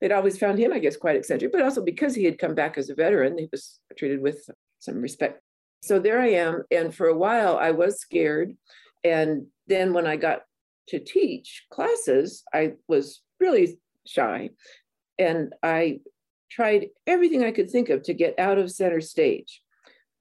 [0.00, 2.76] they'd always found him, I guess, quite eccentric, but also because he had come back
[2.76, 4.46] as a veteran, he was treated with
[4.78, 5.40] some respect.
[5.82, 6.62] So there I am.
[6.70, 8.54] And for a while, I was scared.
[9.02, 10.42] And then when I got
[10.88, 14.50] to teach classes, I was really shy.
[15.18, 16.00] And I
[16.50, 19.62] tried everything I could think of to get out of center stage.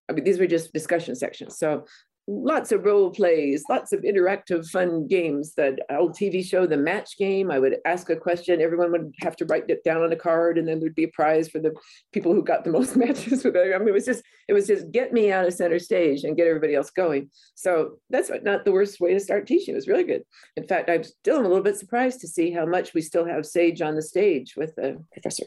[0.09, 1.57] I mean, these were just discussion sections.
[1.57, 1.85] So
[2.29, 5.55] lots of role plays, lots of interactive fun games.
[5.55, 9.35] That old TV show, The Match Game, I would ask a question, everyone would have
[9.37, 11.73] to write it down on a card, and then there'd be a prize for the
[12.13, 13.43] people who got the most matches.
[13.43, 13.73] With it.
[13.73, 16.37] I mean, it was just it was just get me out of center stage and
[16.37, 17.31] get everybody else going.
[17.55, 19.73] So that's not the worst way to start teaching.
[19.73, 20.23] It was really good.
[20.55, 23.45] In fact, I'm still a little bit surprised to see how much we still have
[23.45, 25.45] Sage on the stage with the professor.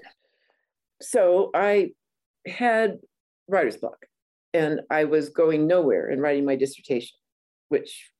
[1.01, 1.91] So I
[2.47, 2.99] had
[3.49, 4.07] writer's block
[4.55, 7.17] and I was going nowhere in writing my dissertation,
[7.69, 8.11] which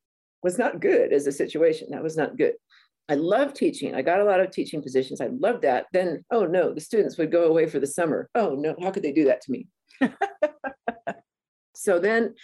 [0.43, 1.89] was not good as a situation.
[1.91, 2.55] That was not good.
[3.09, 3.95] I love teaching.
[3.95, 5.21] I got a lot of teaching positions.
[5.21, 5.87] I loved that.
[5.93, 8.29] Then, oh no, the students would go away for the summer.
[8.35, 9.67] Oh no, how could they do that to me?
[11.75, 12.35] so then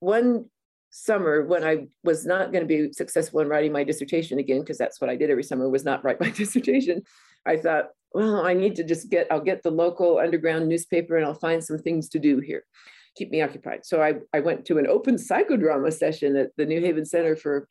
[0.00, 0.46] one
[0.90, 4.78] summer when I was not going to be successful in writing my dissertation again, because
[4.78, 7.02] that's what I did every summer was not write my dissertation,
[7.44, 11.26] I thought, well, I need to just get, I'll get the local underground newspaper and
[11.26, 12.64] I'll find some things to do here
[13.16, 13.84] keep me occupied.
[13.84, 17.68] So I, I went to an open psychodrama session at the New Haven Center for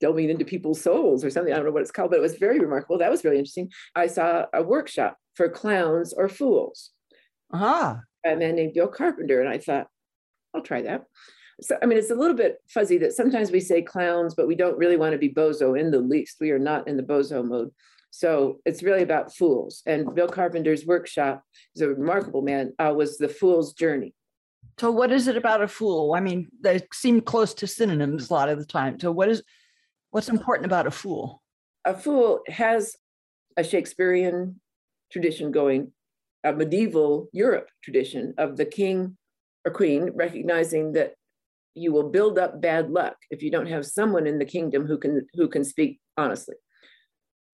[0.00, 1.52] delving into people's souls or something.
[1.52, 2.98] I don't know what it's called, but it was very remarkable.
[2.98, 3.70] That was really interesting.
[3.94, 6.90] I saw a workshop for clowns or fools.
[7.52, 8.00] Ah.
[8.24, 9.40] A man named Bill Carpenter.
[9.40, 9.88] And I thought,
[10.54, 11.04] I'll try that.
[11.60, 14.54] So, I mean, it's a little bit fuzzy that sometimes we say clowns, but we
[14.54, 16.36] don't really want to be bozo in the least.
[16.40, 17.70] We are not in the bozo mode.
[18.10, 19.82] So it's really about fools.
[19.84, 21.42] And Bill Carpenter's workshop
[21.74, 24.14] is a remarkable man, uh, was the fool's journey.
[24.78, 26.14] So, what is it about a fool?
[26.14, 28.98] I mean, they seem close to synonyms a lot of the time.
[29.00, 29.42] So, what is
[30.10, 31.42] what's important about a fool?
[31.84, 32.96] A fool has
[33.56, 34.60] a Shakespearean
[35.10, 35.92] tradition going,
[36.44, 39.16] a medieval Europe tradition of the king
[39.64, 41.14] or queen recognizing that
[41.74, 44.98] you will build up bad luck if you don't have someone in the kingdom who
[44.98, 46.56] can who can speak honestly.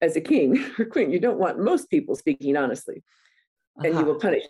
[0.01, 3.03] As a king or queen, you don't want most people speaking honestly,
[3.77, 3.99] and uh-huh.
[3.99, 4.43] you will punish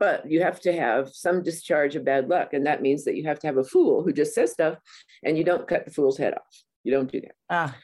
[0.00, 2.54] but you have to have some discharge of bad luck.
[2.54, 4.78] And that means that you have to have a fool who just says stuff
[5.22, 6.64] and you don't cut the fool's head off.
[6.82, 7.34] You don't do that.
[7.50, 7.76] Ah.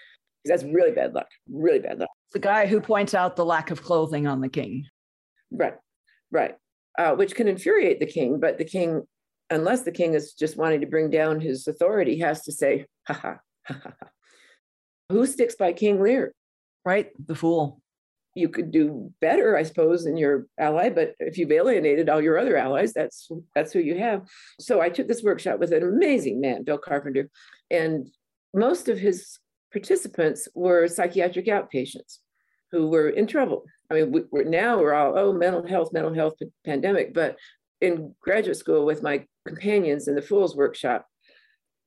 [0.46, 2.08] That's really bad luck, really bad luck.
[2.32, 4.86] The guy who points out the lack of clothing on the king.
[5.50, 5.74] Right,
[6.30, 6.54] right.
[6.98, 9.02] Uh, which can infuriate the king, but the king,
[9.50, 13.14] unless the king is just wanting to bring down his authority, has to say, ha
[13.14, 13.92] ha, ha ha.
[14.00, 14.08] ha.
[15.10, 16.32] Who sticks by King Lear?
[16.84, 17.80] Right, the fool
[18.36, 20.90] you could do better, I suppose, than your ally.
[20.90, 24.22] But if you've alienated all your other allies, that's that's who you have.
[24.60, 27.30] So I took this workshop with an amazing man, Bill Carpenter,
[27.70, 28.08] and
[28.52, 29.38] most of his
[29.72, 32.18] participants were psychiatric outpatients
[32.72, 33.64] who were in trouble.
[33.90, 37.36] I mean, we, are now we're all oh mental health, mental health pandemic, but
[37.80, 41.06] in graduate school with my companions in the Fools Workshop,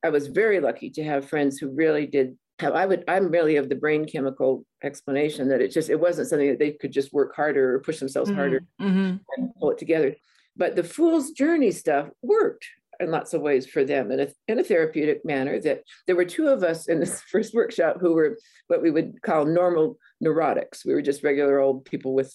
[0.03, 3.69] I was very lucky to have friends who really did I would I'm really of
[3.69, 7.35] the brain chemical explanation that it just it wasn't something that they could just work
[7.35, 8.39] harder or push themselves mm-hmm.
[8.39, 9.17] harder mm-hmm.
[9.37, 10.15] and pull it together.
[10.55, 12.65] But the fool's journey stuff worked
[12.99, 16.25] in lots of ways for them in a, in a therapeutic manner that there were
[16.25, 20.85] two of us in this first workshop who were what we would call normal neurotics.
[20.85, 22.33] We were just regular old people with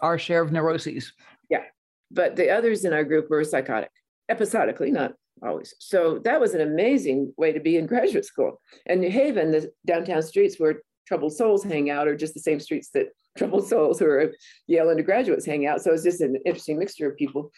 [0.00, 1.12] our share of neuroses.
[1.48, 1.62] Yeah.
[2.10, 3.90] But the others in our group were psychotic,
[4.28, 5.74] episodically, not always.
[5.78, 8.60] So that was an amazing way to be in graduate school.
[8.86, 12.60] And New Haven, the downtown streets where troubled souls hang out are just the same
[12.60, 13.08] streets that
[13.38, 14.32] troubled souls who are
[14.66, 15.82] Yale undergraduates hang out.
[15.82, 17.50] So it's just an interesting mixture of people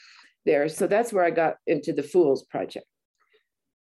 [0.44, 0.68] there.
[0.68, 2.86] So that's where I got into the Fools Project.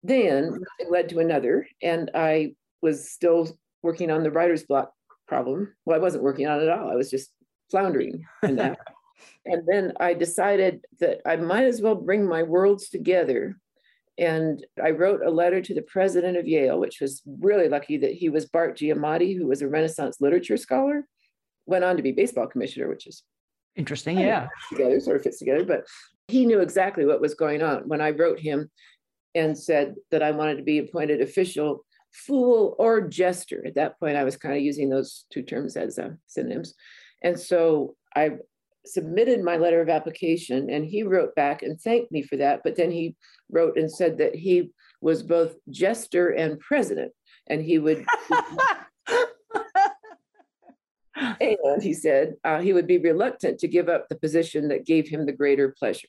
[0.02, 0.62] Then mm-hmm.
[0.80, 3.48] it led to another, and I was still
[3.82, 4.92] working on the writer's block
[5.28, 5.74] problem.
[5.84, 6.90] Well, I wasn't working on it at all.
[6.90, 7.30] I was just
[7.70, 8.78] floundering in that.
[9.46, 13.58] and then I decided that I might as well bring my worlds together
[14.18, 18.12] And I wrote a letter to the president of Yale, which was really lucky that
[18.12, 21.06] he was Bart Giamatti, who was a Renaissance literature scholar,
[21.66, 23.22] went on to be baseball commissioner, which is
[23.74, 24.18] interesting.
[24.18, 24.48] Yeah.
[24.70, 25.64] Together, sort of fits together.
[25.64, 25.84] But
[26.28, 28.70] he knew exactly what was going on when I wrote him
[29.34, 33.64] and said that I wanted to be appointed official fool or jester.
[33.66, 36.74] At that point, I was kind of using those two terms as uh, synonyms.
[37.22, 38.32] And so I
[38.84, 42.60] submitted my letter of application and he wrote back and thanked me for that.
[42.64, 43.16] But then he
[43.50, 44.70] wrote and said that he
[45.00, 47.12] was both jester and president
[47.48, 48.04] and he would.
[51.14, 55.08] and he said uh, he would be reluctant to give up the position that gave
[55.08, 56.08] him the greater pleasure.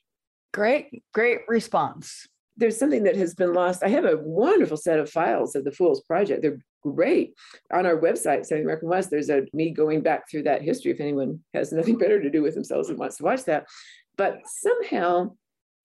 [0.52, 2.28] Great, great response
[2.58, 3.84] there's something that has been lost.
[3.84, 6.42] I have a wonderful set of files of the Fools Project.
[6.42, 7.34] They're great.
[7.72, 11.00] On our website, Southern American West, there's a me going back through that history if
[11.00, 13.68] anyone has nothing better to do with themselves and wants to watch that.
[14.18, 15.32] But somehow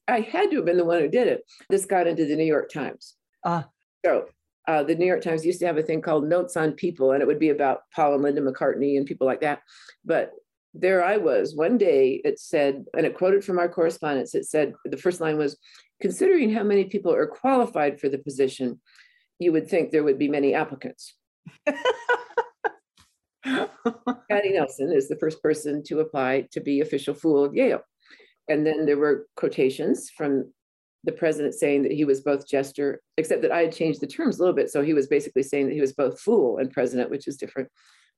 [0.06, 1.42] I had to have been the one who did it.
[1.70, 3.14] This got into the New York Times.
[3.44, 3.62] Uh.
[4.04, 4.26] So
[4.66, 7.22] uh, the New York Times used to have a thing called Notes on People, and
[7.22, 9.60] it would be about Paul and Linda McCartney and people like that.
[10.04, 10.32] But
[10.74, 11.56] there I was.
[11.56, 15.38] One day it said, and it quoted from our correspondence, it said, the first line
[15.38, 15.58] was,
[16.00, 18.80] considering how many people are qualified for the position,
[19.38, 21.14] you would think there would be many applicants.
[23.44, 27.80] Patty Nelson is the first person to apply to be official fool of Yale.
[28.48, 30.52] And then there were quotations from
[31.04, 34.38] the president saying that he was both jester, except that I had changed the terms
[34.38, 34.70] a little bit.
[34.70, 37.68] So he was basically saying that he was both fool and president, which is different.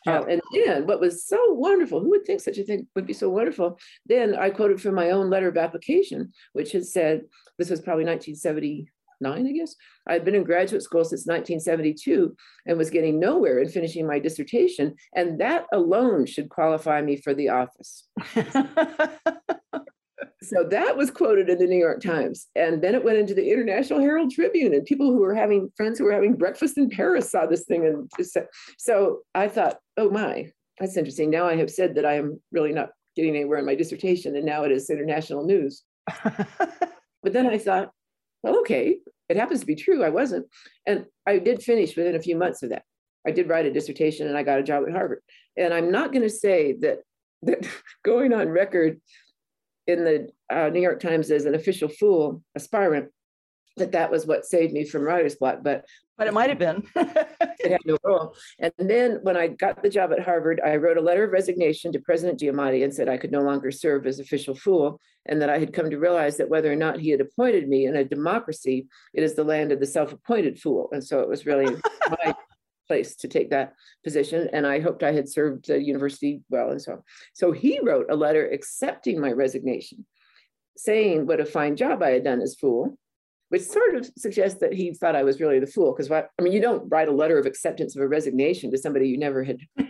[0.06, 3.12] Uh, and then what was so wonderful, who would think such a thing would be
[3.12, 3.78] so wonderful?
[4.06, 7.22] Then I quoted from my own letter of application, which had said,
[7.58, 9.76] this was probably 1979, I guess.
[10.08, 12.34] I'd been in graduate school since 1972
[12.66, 14.94] and was getting nowhere in finishing my dissertation.
[15.14, 18.08] And that alone should qualify me for the office.
[20.42, 22.46] so that was quoted in the New York Times.
[22.56, 25.98] And then it went into the International Herald Tribune, and people who were having friends
[25.98, 27.86] who were having breakfast in Paris saw this thing.
[27.86, 28.10] And
[28.78, 31.30] so I thought, oh my, that's interesting.
[31.30, 34.46] Now I have said that I am really not getting anywhere in my dissertation, and
[34.46, 35.82] now it is international news.
[36.24, 37.90] but then I thought,
[38.42, 38.98] well, okay,
[39.28, 40.02] it happens to be true.
[40.02, 40.46] I wasn't.
[40.86, 42.82] And I did finish within a few months of that.
[43.26, 45.20] I did write a dissertation and I got a job at Harvard.
[45.56, 47.00] And I'm not going to say that
[47.42, 47.66] that
[48.04, 49.00] going on record
[49.86, 53.10] in the uh, New York Times as an official fool aspirant
[53.76, 55.84] that that was what saved me from writer's block, but
[56.20, 56.86] but it might have been.
[57.86, 58.36] no role.
[58.58, 61.92] And then when I got the job at Harvard, I wrote a letter of resignation
[61.92, 65.48] to President Giamatti and said I could no longer serve as official fool, and that
[65.48, 68.04] I had come to realize that whether or not he had appointed me in a
[68.04, 70.90] democracy, it is the land of the self-appointed fool.
[70.92, 71.74] And so it was really
[72.10, 72.34] my
[72.86, 73.72] place to take that
[74.04, 74.50] position.
[74.52, 77.02] And I hoped I had served the university well and so on.
[77.32, 80.04] So he wrote a letter accepting my resignation,
[80.76, 82.98] saying what a fine job I had done as fool,
[83.50, 85.92] which sort of suggests that he thought I was really the fool.
[85.92, 89.08] Because I mean, you don't write a letter of acceptance of a resignation to somebody
[89.08, 89.58] you never had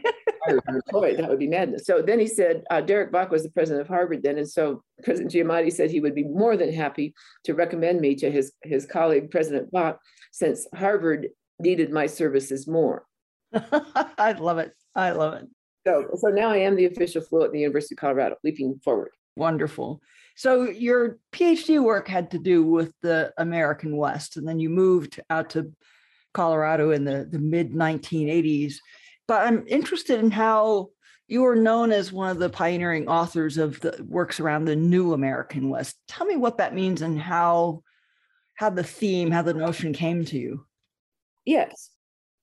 [0.69, 1.19] employed.
[1.19, 1.85] That would be madness.
[1.85, 4.39] So then he said, uh, Derek Bok was the president of Harvard then.
[4.39, 8.31] And so President Giamatti said he would be more than happy to recommend me to
[8.31, 10.01] his, his colleague, President Bok,
[10.33, 13.05] since Harvard needed my services more.
[13.55, 14.73] I love it.
[14.95, 15.49] I love it.
[15.87, 19.13] So, so now I am the official fool at the University of Colorado, leaping forward.
[19.41, 20.03] Wonderful.
[20.36, 25.18] So your PhD work had to do with the American West, and then you moved
[25.30, 25.72] out to
[26.34, 28.74] Colorado in the, the mid 1980s.
[29.26, 30.91] But I'm interested in how
[31.26, 35.14] you are known as one of the pioneering authors of the works around the new
[35.14, 35.97] American West.
[36.07, 37.82] Tell me what that means and how
[38.57, 40.66] how the theme, how the notion came to you.
[41.47, 41.88] Yes.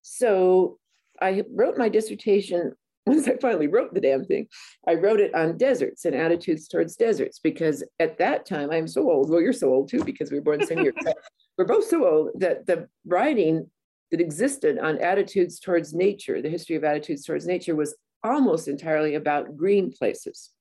[0.01, 0.79] So
[1.21, 2.73] I wrote my dissertation
[3.07, 4.47] once I finally wrote the damn thing.
[4.87, 9.09] I wrote it on deserts and attitudes towards deserts because at that time I'm so
[9.09, 9.29] old.
[9.29, 10.93] Well, you're so old too because we were born the same year.
[11.57, 13.69] we're both so old that the writing
[14.11, 19.15] that existed on attitudes towards nature, the history of attitudes towards nature, was almost entirely
[19.15, 20.51] about green places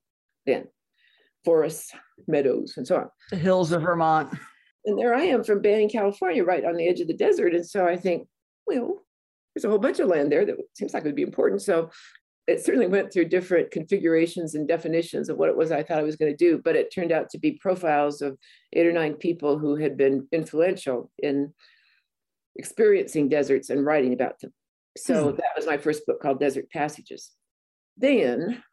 [0.47, 0.65] then
[1.45, 1.93] forests,
[2.27, 3.09] meadows, and so on.
[3.29, 4.35] The hills of Vermont.
[4.85, 7.53] And there I am from Banning, California, right on the edge of the desert.
[7.53, 8.27] And so I think,
[8.65, 9.03] well,
[9.53, 11.61] there's a whole bunch of land there that seems like it would be important.
[11.61, 11.91] So
[12.47, 16.03] it certainly went through different configurations and definitions of what it was I thought I
[16.03, 18.37] was going to do, but it turned out to be profiles of
[18.71, 21.53] eight or nine people who had been influential in
[22.55, 24.53] experiencing deserts and writing about them.
[24.97, 25.35] So hmm.
[25.35, 27.31] that was my first book called Desert Passages.
[27.97, 28.63] Then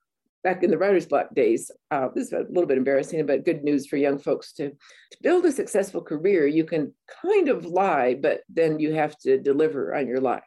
[0.44, 3.64] back in the writer's block days, uh, this is a little bit embarrassing, but good
[3.64, 6.46] news for young folks to, to build a successful career.
[6.46, 10.42] You can kind of lie, but then you have to deliver on your lie.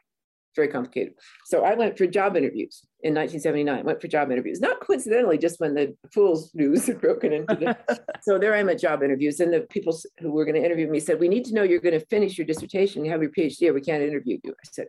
[0.54, 1.14] Very complicated.
[1.46, 3.84] So I went for job interviews in 1979.
[3.84, 8.00] Went for job interviews, not coincidentally, just when the Fool's news had broken into the.
[8.22, 11.00] so there I'm at job interviews, and the people who were going to interview me
[11.00, 13.68] said, "We need to know you're going to finish your dissertation, you have your PhD,
[13.68, 14.86] or we can't interview you." I said,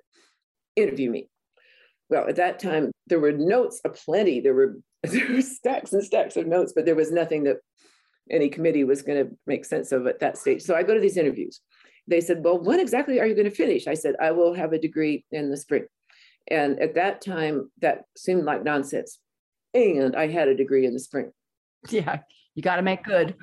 [0.75, 1.29] "Interview me."
[2.09, 4.41] Well, at that time, there were notes aplenty.
[4.41, 7.57] There were, there were stacks and stacks of notes, but there was nothing that
[8.31, 10.61] any committee was going to make sense of at that stage.
[10.61, 11.61] So I go to these interviews
[12.09, 13.87] they said, Well, when exactly are you going to finish?
[13.87, 15.85] I said, I will have a degree in the spring.
[16.49, 19.19] And at that time, that seemed like nonsense.
[19.73, 21.31] And I had a degree in the spring.
[21.89, 22.19] Yeah,
[22.55, 23.35] you got to make good.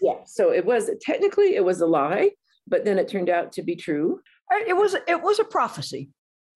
[0.00, 0.24] Yeah.
[0.26, 2.30] So it was technically it was a lie,
[2.66, 4.20] but then it turned out to be true.
[4.66, 6.10] It was it was a prophecy.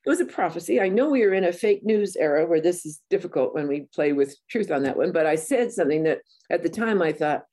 [0.07, 0.81] It was a prophecy.
[0.81, 3.89] I know we are in a fake news era where this is difficult when we
[3.95, 7.13] play with truth on that one, but I said something that at the time I
[7.13, 7.45] thought,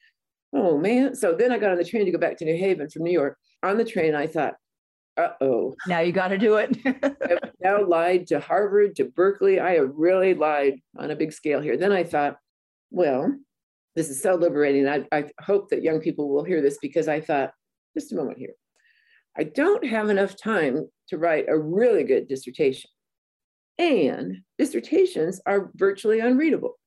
[0.53, 1.15] oh man.
[1.15, 3.11] So then I got on the train to go back to New Haven from New
[3.11, 4.55] York on the train, I thought,
[5.17, 5.75] uh oh.
[5.87, 6.77] Now you got to do it.
[6.85, 9.59] I've now lied to Harvard, to Berkeley.
[9.59, 11.77] I have really lied on a big scale here.
[11.77, 12.37] Then I thought,
[12.91, 13.33] well,
[13.95, 14.87] this is so liberating.
[14.87, 17.51] I, I hope that young people will hear this because I thought,
[17.93, 18.53] just a moment here.
[19.37, 22.89] I don't have enough time to write a really good dissertation.
[23.77, 26.77] And dissertations are virtually unreadable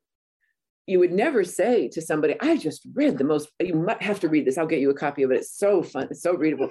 [0.88, 4.28] you would never say to somebody, I just read the most, you might have to
[4.28, 4.56] read this.
[4.56, 5.36] I'll get you a copy of it.
[5.36, 6.08] It's so fun.
[6.10, 6.70] It's so readable.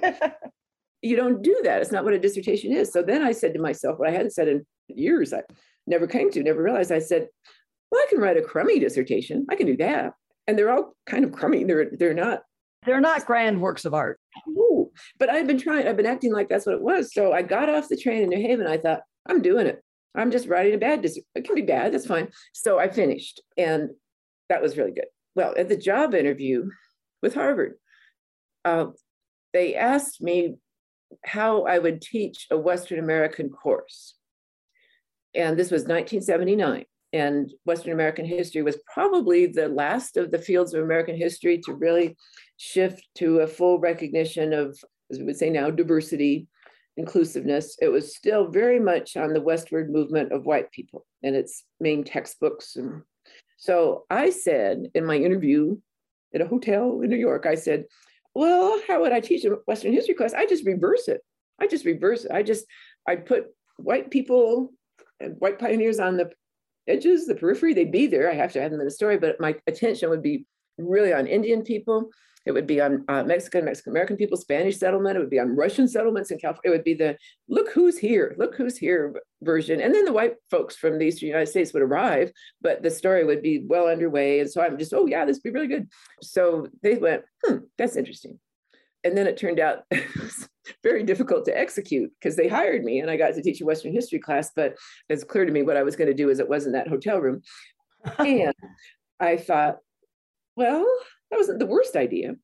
[1.03, 1.81] you don't do that.
[1.81, 2.91] It's not what a dissertation is.
[2.91, 5.43] So then I said to myself, what I hadn't said in years, I
[5.85, 6.91] never came to, never realized.
[6.91, 7.27] I said,
[7.91, 9.45] well, I can write a crummy dissertation.
[9.51, 10.13] I can do that.
[10.47, 11.63] And they're all kind of crummy.
[11.63, 12.41] They're they're not.
[12.85, 14.19] They're not grand works of art.
[14.49, 17.13] Ooh, but I've been trying, I've been acting like that's what it was.
[17.13, 18.65] So I got off the train in New Haven.
[18.65, 19.83] I thought, I'm doing it.
[20.15, 21.27] I'm just writing a bad dissertation.
[21.35, 22.29] It can be bad, that's fine.
[22.53, 23.41] So I finished.
[23.57, 23.89] And
[24.49, 25.07] that was really good.
[25.35, 26.69] Well, at the job interview
[27.21, 27.75] with Harvard,
[28.65, 28.87] uh,
[29.53, 30.55] they asked me
[31.25, 34.15] how I would teach a Western American course.
[35.35, 36.85] And this was 1979.
[37.13, 41.73] And Western American history was probably the last of the fields of American history to
[41.73, 42.17] really
[42.57, 44.77] shift to a full recognition of,
[45.09, 46.47] as we would say now, diversity,
[46.97, 47.77] inclusiveness.
[47.81, 52.03] It was still very much on the westward movement of white people and its main
[52.03, 53.03] textbooks and
[53.57, 55.77] so I said in my interview
[56.33, 57.85] at a hotel in New York, I said,
[58.33, 60.33] well, how would I teach a Western history class?
[60.33, 61.21] I just reverse it.
[61.59, 62.31] I just reverse it.
[62.31, 62.65] I just,
[63.07, 63.47] I put
[63.77, 64.73] white people
[65.19, 66.29] and white pioneers on the
[66.87, 68.29] edges, the periphery, they'd be there.
[68.29, 70.45] I have to have them in the story, but my attention would be
[70.77, 72.09] really on Indian people
[72.47, 75.17] it would be on uh, Mexican, Mexican American people, Spanish settlement.
[75.17, 76.61] It would be on Russian settlements in California.
[76.63, 77.17] It would be the
[77.49, 79.81] look who's here, look who's here version.
[79.81, 83.25] And then the white folks from the Eastern United States would arrive, but the story
[83.25, 84.39] would be well underway.
[84.39, 85.89] And so I'm just, oh, yeah, this would be really good.
[86.21, 88.39] So they went, hmm, that's interesting.
[89.03, 89.79] And then it turned out
[90.83, 93.91] very difficult to execute because they hired me and I got to teach a Western
[93.91, 94.51] history class.
[94.55, 94.75] But
[95.09, 97.19] it's clear to me what I was going to do is it wasn't that hotel
[97.19, 97.41] room.
[98.19, 98.53] and
[99.19, 99.79] I thought,
[100.57, 100.85] well,
[101.31, 102.35] that wasn't the worst idea.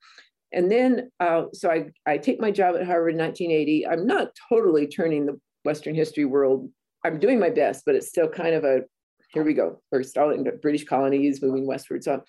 [0.54, 3.88] And then, uh, so I, I take my job at Harvard in 1980.
[3.88, 6.70] I'm not totally turning the Western history world.
[7.04, 8.82] I'm doing my best, but it's still kind of a
[9.34, 9.82] here we go.
[9.92, 12.04] We're starting the British colonies moving westward.
[12.04, 12.24] So,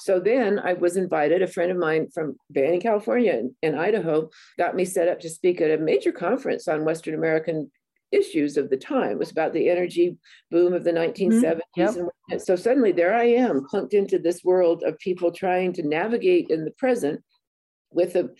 [0.00, 1.42] so then I was invited.
[1.42, 5.60] A friend of mine from Banning, California, and Idaho, got me set up to speak
[5.60, 7.70] at a major conference on Western American
[8.14, 9.12] issues of the time.
[9.12, 10.16] It was about the energy
[10.50, 11.42] boom of the 1970s.
[11.42, 11.80] Mm-hmm.
[11.80, 12.08] Yep.
[12.30, 16.48] And so suddenly there I am, plunked into this world of people trying to navigate
[16.50, 17.22] in the present
[17.90, 18.30] with a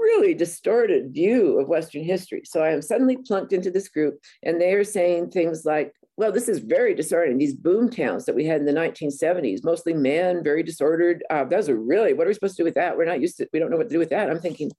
[0.00, 2.42] really distorted view of Western history.
[2.44, 6.32] So I am suddenly plunked into this group, and they are saying things like, well,
[6.32, 7.38] this is very disorienting.
[7.38, 11.22] These boom towns that we had in the 1970s, mostly men, very disordered.
[11.30, 12.96] Uh, those are really, what are we supposed to do with that?
[12.96, 14.28] We're not used to, we don't know what to do with that.
[14.28, 14.70] I'm thinking,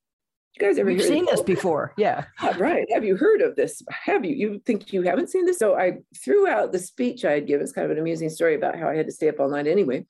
[0.56, 1.94] you guys ever seen this before?
[1.98, 2.26] Yeah.
[2.42, 2.58] yeah.
[2.58, 2.88] Right.
[2.92, 3.82] Have you heard of this?
[3.90, 4.36] Have you?
[4.36, 5.58] You think you haven't seen this?
[5.58, 7.64] So I threw out the speech I had given.
[7.64, 9.68] It's kind of an amusing story about how I had to stay up all night
[9.68, 10.06] anyway.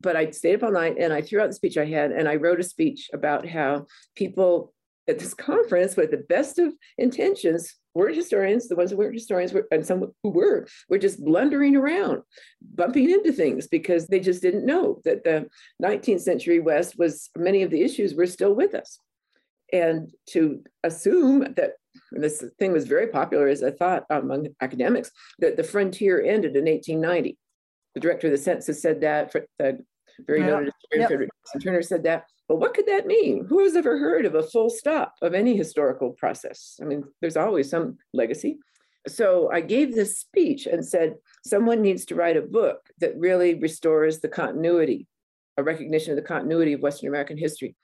[0.00, 2.28] But I stayed up all night and I threw out the speech I had and
[2.28, 3.86] I wrote a speech about how
[4.16, 4.74] people
[5.08, 9.52] at this conference with the best of intentions weren't historians, the ones who weren't historians
[9.52, 12.22] were, and some who were, were just blundering around,
[12.74, 15.46] bumping into things because they just didn't know that the
[15.82, 18.98] 19th century West was, many of the issues were still with us
[19.74, 21.72] and to assume that
[22.12, 25.10] this thing was very popular as I thought among academics
[25.40, 27.36] that the frontier ended in 1890.
[27.94, 29.32] The director of the census said that.
[29.58, 29.78] The
[30.26, 30.46] very yeah.
[30.46, 31.08] noted yep.
[31.08, 32.26] Frederick Turner said that.
[32.48, 33.46] But what could that mean?
[33.48, 36.78] Who has ever heard of a full stop of any historical process?
[36.80, 38.58] I mean, there's always some legacy.
[39.08, 43.54] So I gave this speech and said, someone needs to write a book that really
[43.54, 45.08] restores the continuity,
[45.56, 47.74] a recognition of the continuity of Western American history.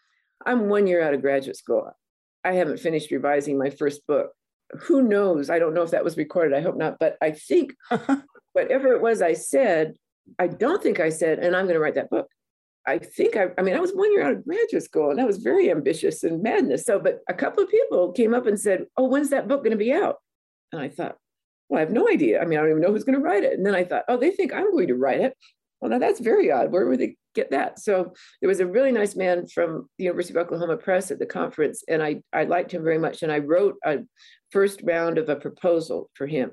[0.45, 1.91] I'm one year out of graduate school.
[2.45, 4.33] I haven't finished revising my first book.
[4.83, 5.51] who knows?
[5.51, 6.57] I don't know if that was recorded.
[6.57, 6.99] I hope not.
[6.99, 7.75] But I think
[8.53, 9.95] whatever it was I said,
[10.39, 12.29] I don't think I said, and I'm going to write that book.
[12.87, 15.25] I think I, I mean, I was one year out of graduate school and I
[15.25, 16.85] was very ambitious and madness.
[16.85, 19.73] So, but a couple of people came up and said, Oh, when's that book going
[19.73, 20.17] to be out?
[20.73, 21.17] And I thought,
[21.69, 22.41] Well, I have no idea.
[22.41, 23.53] I mean, I don't even know who's going to write it.
[23.53, 25.37] And then I thought, Oh, they think I'm going to write it.
[25.81, 26.71] Well, now that's very odd.
[26.71, 27.79] Where would they get that?
[27.79, 31.27] So there was a really nice man from the University of Oklahoma Press at the
[31.27, 33.23] conference, and I, I liked him very much.
[33.23, 33.99] And I wrote a
[34.51, 36.53] first round of a proposal for him.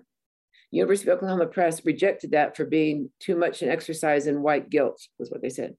[0.71, 5.01] University of Oklahoma Press rejected that for being too much an exercise in white guilt,
[5.19, 5.75] was what they said.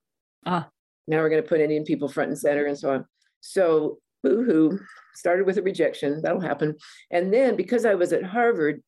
[0.46, 0.68] Ah.
[1.06, 3.06] Now we're going to put Indian people front and center and so on.
[3.40, 4.78] So boo-hoo,
[5.14, 6.20] started with a rejection.
[6.22, 6.76] That'll happen.
[7.10, 8.82] And then because I was at Harvard,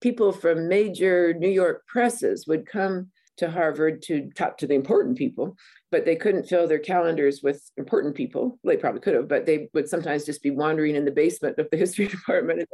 [0.00, 3.10] people from major New York presses would come
[3.40, 5.56] to Harvard to talk to the important people,
[5.90, 8.58] but they couldn't fill their calendars with important people.
[8.64, 11.68] They probably could have, but they would sometimes just be wandering in the basement of
[11.70, 12.68] the history department.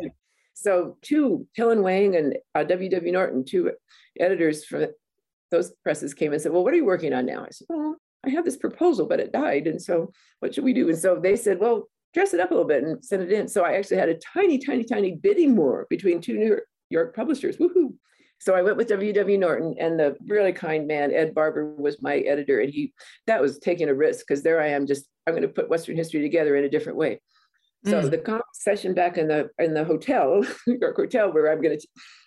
[0.54, 3.12] So, two, Hill and Wang and uh, W.W.
[3.12, 3.72] Norton, two
[4.18, 4.86] editors from
[5.50, 7.44] those presses came and said, Well, what are you working on now?
[7.44, 9.66] I said, Well, I have this proposal, but it died.
[9.66, 10.88] And so, what should we do?
[10.88, 13.46] And so they said, Well, dress it up a little bit and send it in.
[13.46, 16.58] So, I actually had a tiny, tiny, tiny bidding war between two New
[16.90, 17.58] York publishers.
[17.58, 17.92] Woohoo!
[18.38, 19.38] So I went with W.W.
[19.38, 22.92] Norton, and the really kind man Ed Barber was my editor, and he
[23.26, 25.96] that was taking a risk because there I am, just I'm going to put Western
[25.96, 27.20] history together in a different way.
[27.84, 28.10] So mm.
[28.10, 31.86] the session back in the in the hotel, New York hotel, where I'm going to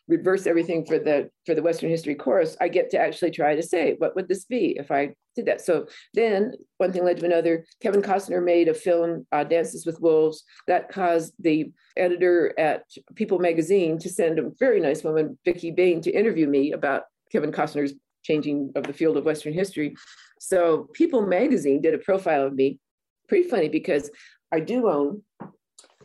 [0.09, 3.63] reverse everything for the for the Western history course, I get to actually try to
[3.63, 5.61] say what would this be if I did that.
[5.61, 7.65] So then one thing led to another.
[7.81, 12.83] Kevin Costner made a film, uh, Dances with Wolves, that caused the editor at
[13.15, 17.51] People magazine to send a very nice woman, Vicki Bain, to interview me about Kevin
[17.51, 17.93] Costner's
[18.23, 19.95] changing of the field of Western history.
[20.39, 22.79] So People magazine did a profile of me.
[23.27, 24.09] Pretty funny because
[24.51, 25.21] I do own,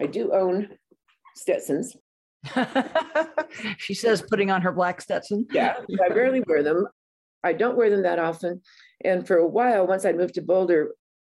[0.01, 0.69] I do own
[1.35, 1.97] Stetsons.
[3.79, 5.47] she says putting on her black Stetson.
[5.51, 6.87] Yeah, I rarely wear them.
[7.43, 8.63] I don't wear them that often.
[9.05, 10.93] And for a while, once I moved to Boulder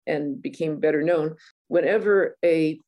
[0.05, 1.35] and became better known,
[1.67, 2.79] whenever a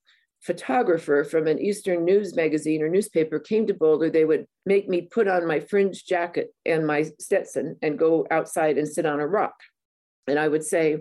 [0.41, 5.01] photographer from an Eastern news magazine or newspaper came to Boulder, they would make me
[5.01, 9.28] put on my fringe jacket and my Stetson and go outside and sit on a
[9.28, 9.55] rock.
[10.28, 10.99] And I would say,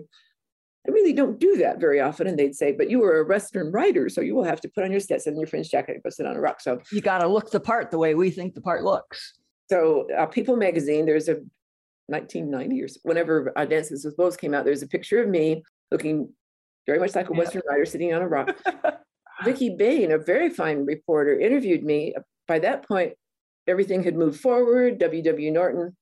[0.87, 2.27] I really don't do that very often.
[2.27, 4.83] And they'd say, but you were a Western writer, so you will have to put
[4.83, 6.61] on your Stetson and your fringe jacket and go sit on a rock.
[6.61, 9.33] So you got to look the part the way we think the part looks.
[9.69, 11.35] So uh, People magazine, there's a
[12.07, 16.29] 1990 or whenever uh, Dances with Wolves came out, there's a picture of me looking
[16.87, 18.57] very much like a Western writer sitting on a rock.
[19.43, 22.15] Vicki Bain, a very fine reporter, interviewed me.
[22.47, 23.13] By that point,
[23.67, 24.97] everything had moved forward.
[24.97, 25.51] W.W.
[25.51, 25.95] Norton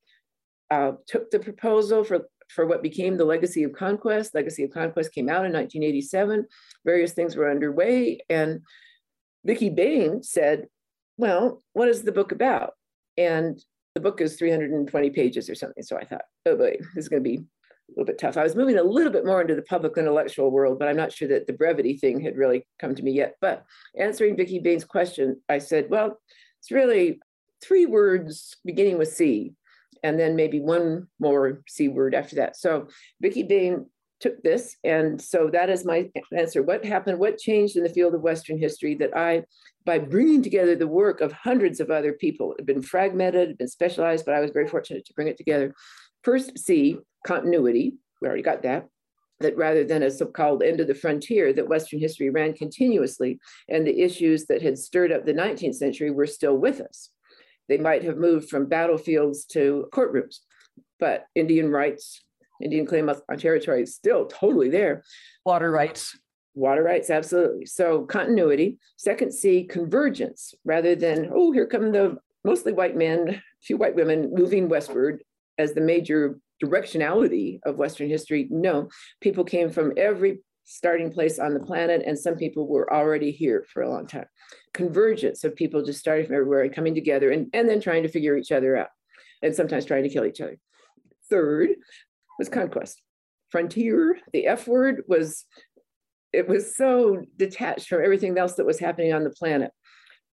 [0.70, 4.34] uh, took the proposal for, for what became the Legacy of Conquest.
[4.34, 6.46] Legacy of Conquest came out in 1987.
[6.84, 8.20] Various things were underway.
[8.28, 8.60] And
[9.44, 10.68] Vicki Bain said,
[11.16, 12.72] Well, what is the book about?
[13.16, 13.62] And
[13.98, 15.82] the book is 320 pages or something.
[15.82, 18.36] So I thought, oh boy, this is going to be a little bit tough.
[18.36, 21.12] I was moving a little bit more into the public intellectual world, but I'm not
[21.12, 23.34] sure that the brevity thing had really come to me yet.
[23.40, 23.64] But
[23.98, 26.20] answering Vicki Bain's question, I said, well,
[26.60, 27.20] it's really
[27.60, 29.54] three words beginning with C,
[30.02, 32.56] and then maybe one more C word after that.
[32.56, 32.88] So
[33.20, 33.86] Vicki Bain
[34.20, 36.62] took this, and so that is my answer.
[36.62, 37.18] What happened?
[37.18, 39.44] What changed in the field of Western history that I
[39.88, 42.54] by bringing together the work of hundreds of other people.
[42.58, 45.74] Had been fragmented, had been specialized, but I was very fortunate to bring it together.
[46.24, 47.94] First, see continuity.
[48.20, 48.86] We already got that.
[49.40, 53.38] That rather than a so called end of the frontier, that Western history ran continuously,
[53.70, 57.08] and the issues that had stirred up the 19th century were still with us.
[57.68, 60.38] They might have moved from battlefields to courtrooms,
[60.98, 62.22] but Indian rights,
[62.62, 65.02] Indian claim on territory is still totally there.
[65.44, 66.16] Water rights
[66.58, 67.66] Water rights, absolutely.
[67.66, 68.78] So continuity.
[68.96, 73.94] Second C, convergence, rather than, oh, here come the mostly white men, a few white
[73.94, 75.22] women moving westward
[75.56, 78.48] as the major directionality of Western history.
[78.50, 78.88] No,
[79.20, 80.40] people came from every
[80.70, 84.26] starting place on the planet, and some people were already here for a long time.
[84.74, 88.08] Convergence of people just starting from everywhere and coming together and, and then trying to
[88.08, 88.90] figure each other out,
[89.42, 90.58] and sometimes trying to kill each other.
[91.30, 91.70] Third
[92.38, 93.00] was conquest.
[93.50, 95.46] Frontier, the F word was
[96.34, 99.70] it was so detached from everything else that was happening on the planet.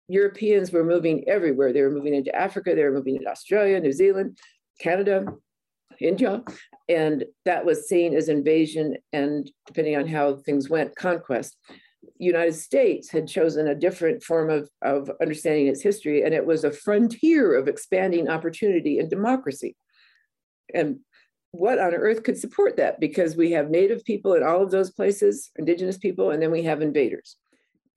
[0.09, 1.75] Europeans were moving everywhere.
[1.75, 4.39] They were moving into Africa, they were moving into Australia, New Zealand,
[4.81, 5.27] Canada,
[6.03, 6.43] India,
[6.89, 11.57] and that was seen as invasion and, depending on how things went, conquest.
[12.19, 16.65] United States had chosen a different form of, of understanding its history, and it was
[16.65, 19.77] a frontier of expanding opportunity and democracy.
[20.75, 21.01] And
[21.53, 22.99] what on earth could support that?
[22.99, 26.63] Because we have native people in all of those places, indigenous people, and then we
[26.63, 27.37] have invaders.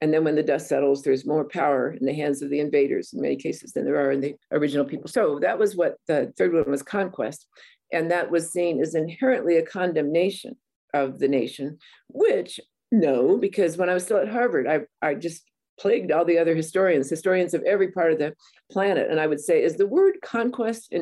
[0.02, 3.14] And then when the dust settles, there's more power in the hands of the invaders
[3.14, 5.08] in many cases than there are in the original people.
[5.08, 7.48] So that was what the third one was conquest.
[7.96, 10.58] And that was seen as inherently a condemnation
[10.94, 11.78] of the nation,
[12.10, 12.60] which
[12.92, 15.44] no, because when I was still at Harvard, I, I just
[15.80, 18.34] plagued all the other historians, historians of every part of the
[18.70, 19.10] planet.
[19.10, 20.94] And I would say, is the word conquest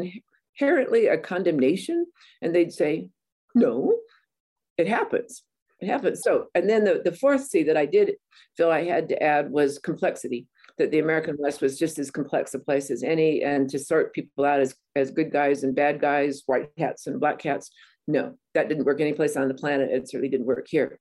[0.59, 2.05] inherently a condemnation?
[2.41, 3.09] And they'd say,
[3.55, 3.97] no,
[4.77, 5.43] it happens.
[5.79, 6.21] It happens.
[6.23, 8.13] So, and then the, the fourth C that I did
[8.55, 12.53] feel I had to add was complexity, that the American West was just as complex
[12.53, 16.01] a place as any, and to sort people out as, as good guys and bad
[16.01, 17.71] guys, white hats and black hats.
[18.07, 19.91] No, that didn't work anyplace on the planet.
[19.91, 20.99] It certainly didn't work here.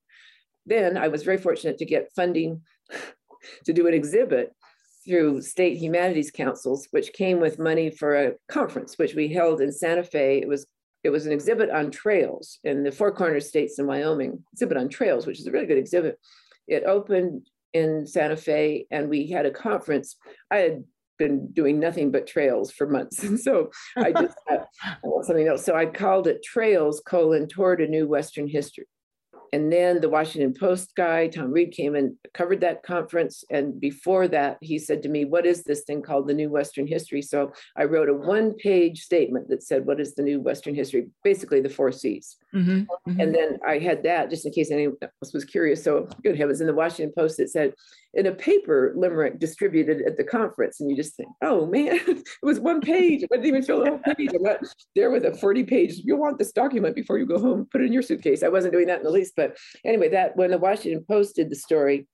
[0.66, 2.62] Then I was very fortunate to get funding
[3.64, 4.52] to do an exhibit
[5.04, 9.72] through state humanities councils, which came with money for a conference, which we held in
[9.72, 10.38] Santa Fe.
[10.38, 10.66] It was
[11.02, 14.88] it was an exhibit on trails in the Four Corners states in Wyoming, exhibit on
[14.88, 16.16] trails, which is a really good exhibit.
[16.68, 20.16] It opened in Santa Fe and we had a conference.
[20.50, 20.84] I had
[21.18, 23.22] been doing nothing but trails for months.
[23.24, 24.64] And so I just had
[25.22, 25.64] something else.
[25.64, 28.86] So I called it Trails colon toward a new Western history.
[29.54, 33.44] And then the Washington Post guy, Tom Reid, came and covered that conference.
[33.50, 36.86] And before that, he said to me, What is this thing called the New Western
[36.86, 37.20] History?
[37.20, 41.08] So I wrote a one page statement that said, What is the New Western History?
[41.22, 42.38] Basically, the four C's.
[42.54, 43.20] Mm-hmm, mm-hmm.
[43.20, 45.82] And then I had that just in case anyone else was curious.
[45.82, 47.72] So, good heavens, in the Washington Post, it said,
[48.14, 50.80] in a paper Limerick distributed at the conference.
[50.80, 53.24] And you just think, oh man, it was one page.
[53.24, 54.30] I didn't even fill the whole page.
[54.34, 54.58] I'm not
[54.94, 57.86] there with a 40 page, you'll want this document before you go home, put it
[57.86, 58.42] in your suitcase.
[58.42, 59.34] I wasn't doing that in the least.
[59.36, 62.06] But anyway, that when the Washington Post did the story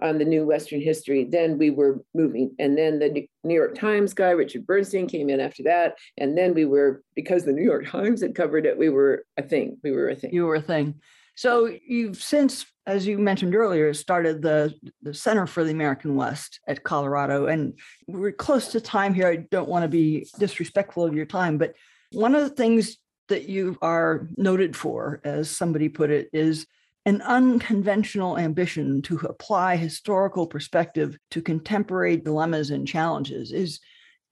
[0.00, 2.54] on the new Western history, then we were moving.
[2.58, 5.96] And then the New York Times guy, Richard Bernstein, came in after that.
[6.18, 9.42] And then we were, because the New York Times had covered it, we were a
[9.42, 9.78] thing.
[9.82, 10.34] We were a thing.
[10.34, 11.00] You were a thing.
[11.34, 16.60] So you've since, as you mentioned earlier, started the, the Center for the American West
[16.66, 17.46] at Colorado.
[17.46, 19.28] And we're close to time here.
[19.28, 21.74] I don't want to be disrespectful of your time, but
[22.12, 22.96] one of the things
[23.28, 26.66] that you are noted for, as somebody put it, is
[27.06, 33.52] an unconventional ambition to apply historical perspective to contemporary dilemmas and challenges.
[33.52, 33.80] Is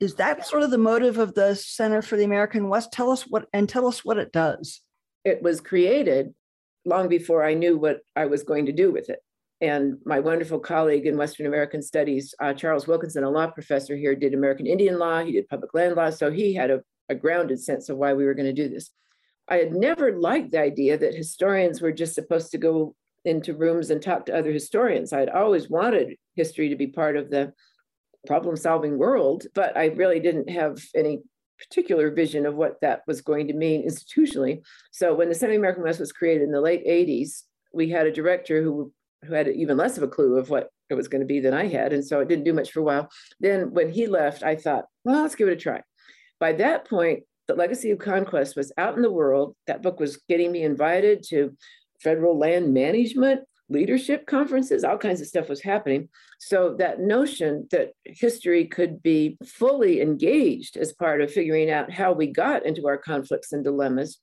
[0.01, 2.93] is that sort of the motive of the Center for the American West?
[2.93, 4.81] Tell us what and tell us what it does.
[5.25, 6.35] It was created
[6.85, 9.21] long before I knew what I was going to do with it.
[9.61, 14.17] And my wonderful colleague in Western American Studies, uh, Charles Wilkinson, a law professor here,
[14.17, 16.11] did American Indian law, he did public land law.
[16.11, 18.91] So he had a, a grounded sense of why we were going to do this.
[19.49, 23.91] I had never liked the idea that historians were just supposed to go into rooms
[23.91, 25.13] and talk to other historians.
[25.13, 27.53] I had always wanted history to be part of the
[28.27, 31.23] problem solving world, but I really didn't have any
[31.59, 34.63] particular vision of what that was going to mean institutionally.
[34.93, 37.43] So when the Semi American West was created in the late 80s,
[37.73, 38.93] we had a director who,
[39.25, 41.55] who had even less of a clue of what it was going to be than
[41.55, 41.93] I had.
[41.93, 43.09] And so it didn't do much for a while.
[43.41, 45.83] Then when he left, I thought, well, let's give it a try.
[46.41, 49.55] By that point, The Legacy of Conquest was out in the world.
[49.67, 51.57] That book was getting me invited to
[52.01, 56.09] federal land management leadership conferences, all kinds of stuff was happening.
[56.39, 62.13] So that notion that history could be fully engaged as part of figuring out how
[62.13, 64.19] we got into our conflicts and dilemmas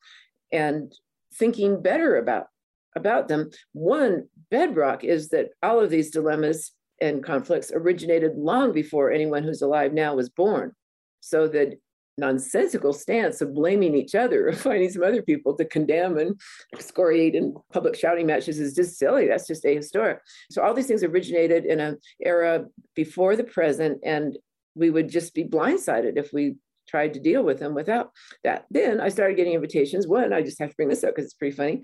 [0.52, 0.94] and
[1.34, 2.48] thinking better about
[2.96, 3.50] about them.
[3.72, 9.62] One bedrock is that all of these dilemmas and conflicts originated long before anyone who's
[9.62, 10.74] alive now was born.
[11.22, 11.80] So that
[12.22, 16.40] nonsensical stance of blaming each other, of finding some other people to condemn and
[16.74, 19.28] excoriate in public shouting matches is just silly.
[19.28, 20.20] That's just ahistoric.
[20.50, 22.66] So all these things originated in an era
[22.96, 24.38] before the present, and
[24.76, 26.56] we would just be blindsided if we
[26.88, 28.12] tried to deal with them without
[28.44, 28.66] that.
[28.70, 30.08] Then I started getting invitations.
[30.08, 31.84] One, I just have to bring this up because it's pretty funny.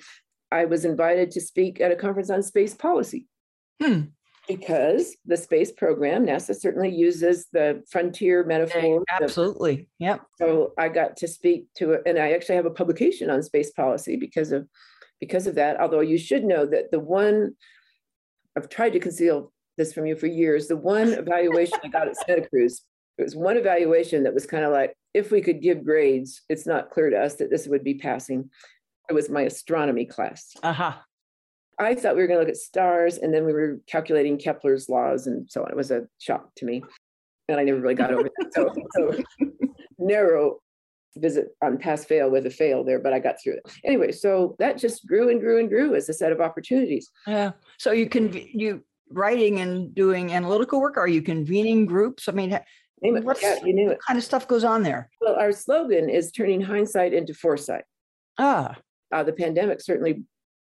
[0.52, 3.28] I was invited to speak at a conference on space policy.
[3.84, 4.04] Hmm
[4.48, 9.04] because the space program, NASA certainly uses the frontier metaphor.
[9.22, 9.88] Absolutely.
[10.00, 10.22] Yep.
[10.40, 13.72] So I got to speak to it, and I actually have a publication on space
[13.72, 14.68] policy because of
[15.20, 15.80] because of that.
[15.80, 17.56] Although you should know that the one
[18.56, 22.18] I've tried to conceal this from you for years, the one evaluation I got at
[22.18, 22.82] Santa Cruz,
[23.18, 26.68] it was one evaluation that was kind of like, if we could give grades, it's
[26.68, 28.50] not clear to us that this would be passing.
[29.10, 30.54] It was my astronomy class.
[30.62, 30.94] Uh-huh.
[31.80, 34.90] I thought we were going to look at stars, and then we were calculating Kepler's
[34.90, 35.70] laws, and so on.
[35.70, 36.84] It was a shock to me,
[37.48, 38.54] and I never really got over that.
[38.54, 39.24] So, so
[40.00, 40.60] narrow
[41.18, 44.12] visit on pass fail with a fail there, but I got through it anyway.
[44.12, 47.10] So that just grew and grew and grew as a set of opportunities.
[47.26, 47.52] Yeah.
[47.78, 50.98] So you can you writing and doing analytical work?
[50.98, 52.28] Are you convening groups?
[52.28, 52.58] I mean,
[53.00, 54.00] what yeah, you knew it.
[54.06, 55.10] kind of stuff goes on there?
[55.22, 57.84] Well, our slogan is turning hindsight into foresight.
[58.38, 58.76] Ah.
[59.12, 60.24] Uh, the pandemic certainly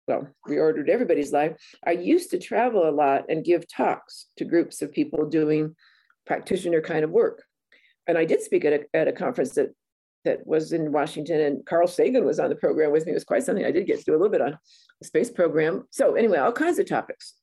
[0.09, 1.57] well, reordered everybody's life.
[1.87, 5.77] I used to travel a lot and give talks to groups of people doing
[6.27, 7.43] practitioner kind of work.
[8.07, 9.69] And I did speak at a, at a conference that
[10.25, 13.13] that was in Washington, and Carl Sagan was on the program with me.
[13.13, 13.65] It was quite something.
[13.65, 14.59] I did get to do a little bit on
[15.01, 15.87] the space program.
[15.91, 17.35] So anyway, all kinds of topics,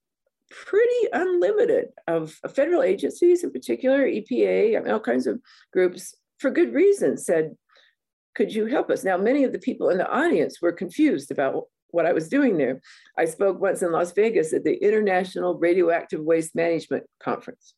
[0.51, 5.39] pretty unlimited of federal agencies, in particular EPA, I mean, all kinds of
[5.71, 7.55] groups, for good reason, said,
[8.35, 11.67] "Could you help us?" Now, many of the people in the audience were confused about
[11.91, 12.81] what I was doing there.
[13.17, 17.73] I spoke once in Las Vegas at the International Radioactive Waste Management Conference.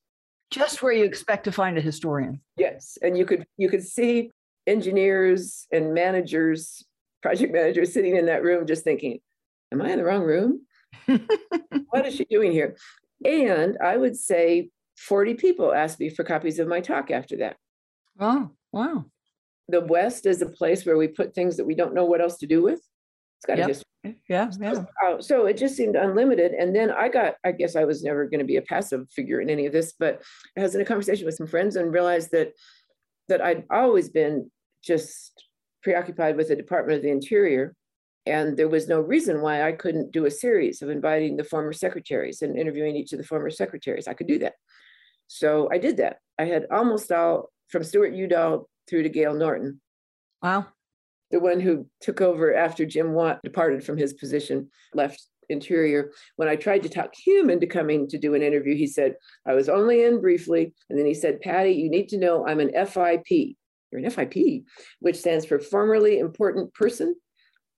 [0.49, 2.41] Just where you expect to find a historian.
[2.55, 4.32] Yes, and you could you could see
[4.66, 6.86] engineers and managers,
[7.22, 9.20] project managers sitting in that room just thinking,
[9.72, 10.62] Am I in the wrong room?
[11.89, 12.78] what is she doing here?
[13.26, 17.58] And I would say 40 people asked me for copies of my talk after that.
[18.20, 19.05] Oh, wow.
[19.68, 22.38] The West is a place where we put things that we don't know what else
[22.38, 22.80] to do with.
[22.80, 23.66] It's got yep.
[23.66, 23.86] a history.
[24.28, 24.74] Yeah, yeah.
[24.74, 26.51] So, uh, so it just seemed unlimited.
[26.53, 29.41] And then I got, I guess I was never going to be a passive figure
[29.41, 30.22] in any of this, but
[30.58, 32.53] I was in a conversation with some friends and realized that
[33.28, 34.49] that I'd always been
[34.84, 35.45] just
[35.84, 37.76] preoccupied with the Department of the Interior.
[38.26, 41.74] And there was no reason why I couldn't do a series of inviting the former
[41.74, 44.08] secretaries and interviewing each of the former secretaries.
[44.08, 44.53] I could do that.
[45.28, 46.18] So I did that.
[46.38, 49.82] I had almost all from Stewart Udall through to Gale Norton.
[50.41, 50.68] Wow.
[51.32, 56.11] The one who took over after Jim Watt departed from his position, left Interior.
[56.36, 59.15] When I tried to talk him into coming to do an interview, he said,
[59.45, 60.73] I was only in briefly.
[60.89, 63.55] And then he said, Patty, you need to know I'm an FIP
[63.91, 64.65] you're an FIP,
[64.99, 67.15] which stands for formerly important person.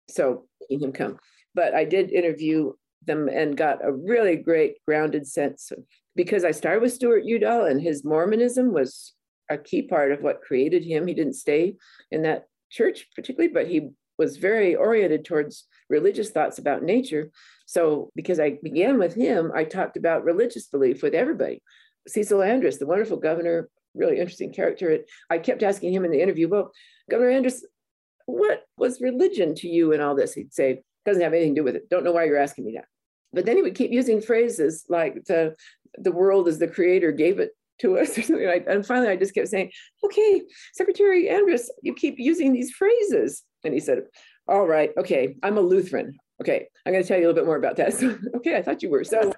[0.10, 1.18] So making him come.
[1.54, 2.74] But I did interview
[3.06, 5.80] them and got a really great grounded sense of
[6.16, 9.14] because I started with Stewart Udall and his Mormonism was
[9.50, 11.08] a key part of what created him.
[11.08, 11.76] He didn't stay
[12.12, 17.32] in that church particularly, but he was very oriented towards religious thoughts about nature.
[17.66, 21.62] So because I began with him, I talked about religious belief with everybody.
[22.08, 25.00] Cecil Andrus, the wonderful governor really interesting character.
[25.30, 26.72] I kept asking him in the interview, well,
[27.10, 27.66] Governor Andrus,
[28.26, 30.34] what was religion to you in all this?
[30.34, 31.90] He'd say, doesn't have anything to do with it.
[31.90, 32.86] Don't know why you're asking me that.
[33.34, 35.56] But then he would keep using phrases like the,
[35.98, 37.52] the world as the creator gave it
[37.82, 38.76] to us or something like that.
[38.76, 39.72] And finally I just kept saying,
[40.04, 40.42] okay,
[40.74, 43.44] Secretary Andrus, you keep using these phrases.
[43.64, 44.04] And he said,
[44.48, 46.18] all right, okay, I'm a Lutheran.
[46.42, 47.94] Okay, I'm going to tell you a little bit more about that.
[48.00, 49.04] So, okay, I thought you were.
[49.04, 49.34] So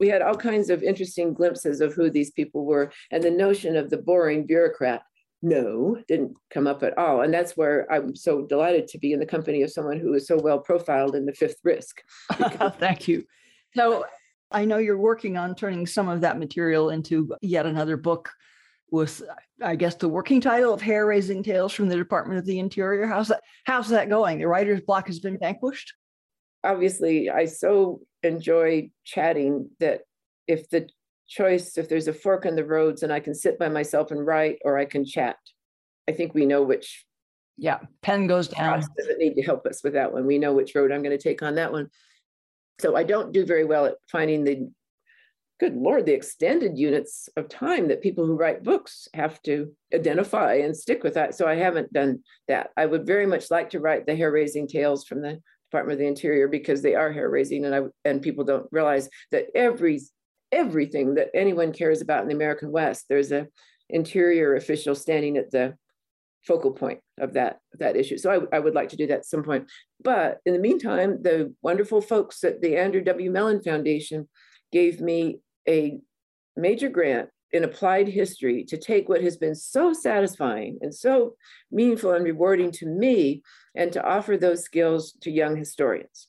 [0.00, 2.92] we had all kinds of interesting glimpses of who these people were.
[3.10, 5.02] And the notion of the boring bureaucrat,
[5.42, 7.20] no, didn't come up at all.
[7.20, 10.26] And that's where I'm so delighted to be in the company of someone who is
[10.26, 12.00] so well profiled in the fifth risk.
[12.32, 13.24] Thank you.
[13.74, 14.04] So
[14.50, 18.30] I know you're working on turning some of that material into yet another book
[18.90, 19.22] with
[19.62, 23.06] I guess the working title of Hair Raising Tales from the Department of the Interior.
[23.06, 24.38] How's that how's that going?
[24.38, 25.92] The writer's block has been vanquished?
[26.62, 30.02] Obviously, I so enjoy chatting that
[30.46, 30.88] if the
[31.28, 34.24] choice, if there's a fork in the roads and I can sit by myself and
[34.24, 35.36] write or I can chat,
[36.08, 37.04] I think we know which.
[37.58, 38.82] Yeah, pen goes down.
[38.98, 40.26] Doesn't need to help us with that one.
[40.26, 41.88] We know which road I'm going to take on that one.
[42.80, 44.68] So I don't do very well at finding the
[45.58, 50.56] good lord the extended units of time that people who write books have to identify
[50.56, 51.34] and stick with that.
[51.34, 52.70] So i haven't done that.
[52.76, 55.98] I would very much like to write the hair raising tales from the Department of
[55.98, 60.00] the Interior because they are hair raising, and I and people don't realize that every
[60.52, 63.48] everything that anyone cares about in the American West, there's a
[63.88, 65.76] interior official standing at the
[66.46, 68.18] focal point of that that issue.
[68.18, 69.68] So I, I would like to do that at some point.
[70.02, 73.30] But in the meantime, the wonderful folks at the Andrew W.
[73.30, 74.28] Mellon Foundation
[74.72, 75.98] gave me a
[76.56, 81.34] major grant in applied history to take what has been so satisfying and so
[81.70, 83.42] meaningful and rewarding to me
[83.74, 86.28] and to offer those skills to young historians.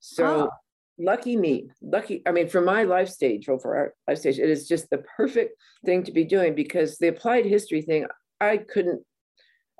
[0.00, 0.50] So oh.
[0.98, 4.48] lucky me, lucky, I mean, for my life stage or for our life stage, it
[4.48, 8.06] is just the perfect thing to be doing because the applied history thing,
[8.40, 9.02] I couldn't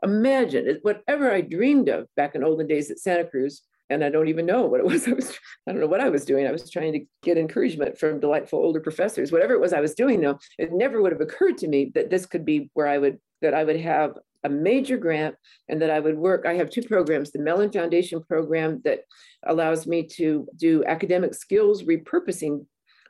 [0.03, 4.28] imagine whatever I dreamed of back in olden days at Santa Cruz and I don't
[4.28, 5.07] even know what it was.
[5.07, 5.30] I was,
[5.66, 6.46] I don't know what I was doing.
[6.46, 9.30] I was trying to get encouragement from delightful older professors.
[9.30, 12.11] Whatever it was I was doing, though, it never would have occurred to me that
[12.11, 15.34] this could be where I would that I would have a major grant
[15.68, 16.46] and that I would work.
[16.46, 19.00] I have two programs: the Mellon Foundation program that
[19.44, 22.64] allows me to do academic skills repurposing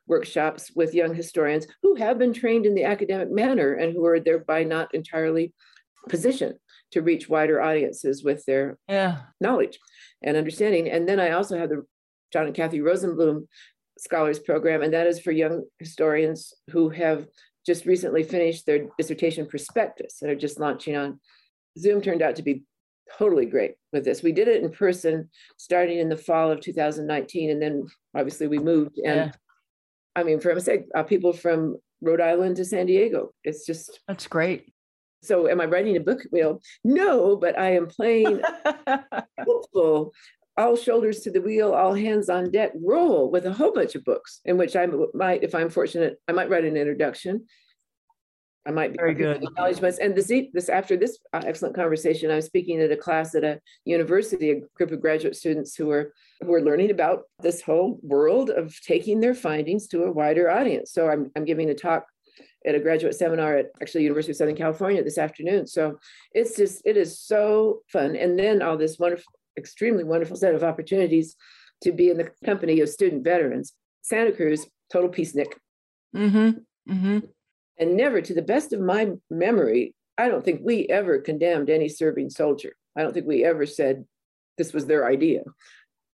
[0.08, 4.18] workshops with young historians who have been trained in the academic manner and who are
[4.18, 5.54] thereby not entirely
[6.08, 6.56] positioned
[6.92, 9.22] to reach wider audiences with their yeah.
[9.40, 9.78] knowledge
[10.22, 10.88] and understanding.
[10.88, 11.84] And then I also have the
[12.32, 13.46] John and Kathy Rosenblum
[13.98, 17.26] Scholars Program, and that is for young historians who have
[17.66, 21.20] just recently finished their dissertation prospectus and are just launching on.
[21.78, 22.64] Zoom turned out to be
[23.18, 24.22] totally great with this.
[24.22, 27.86] We did it in person starting in the fall of 2019, and then
[28.16, 28.98] obviously we moved.
[28.98, 29.32] And yeah.
[30.16, 33.32] I mean, for sake, uh, people from Rhode Island to San Diego.
[33.44, 34.71] It's just that's great.
[35.22, 36.20] So, am I writing a book?
[36.30, 38.40] Well, no, but I am playing
[39.38, 40.12] hopeful,
[40.56, 44.04] all shoulders to the wheel, all hands on deck role with a whole bunch of
[44.04, 47.46] books in which I might, if I'm fortunate, I might write an introduction.
[48.64, 49.98] I might be very good acknowledgments.
[49.98, 53.60] And this this after this uh, excellent conversation, I'm speaking at a class at a
[53.84, 58.50] university, a group of graduate students who are who are learning about this whole world
[58.50, 60.92] of taking their findings to a wider audience.
[60.92, 62.06] So I'm I'm giving a talk
[62.66, 65.66] at a graduate seminar at actually University of Southern California this afternoon.
[65.66, 65.98] So
[66.32, 68.16] it's just it is so fun.
[68.16, 71.36] And then all this wonderful, extremely wonderful set of opportunities
[71.82, 73.72] to be in the company of student veterans.
[74.02, 75.52] Santa Cruz, total peacenik.
[76.14, 76.92] Mm-hmm.
[76.92, 77.18] Mm-hmm.
[77.78, 81.88] And never, to the best of my memory, I don't think we ever condemned any
[81.88, 82.74] serving soldier.
[82.96, 84.04] I don't think we ever said
[84.58, 85.42] this was their idea.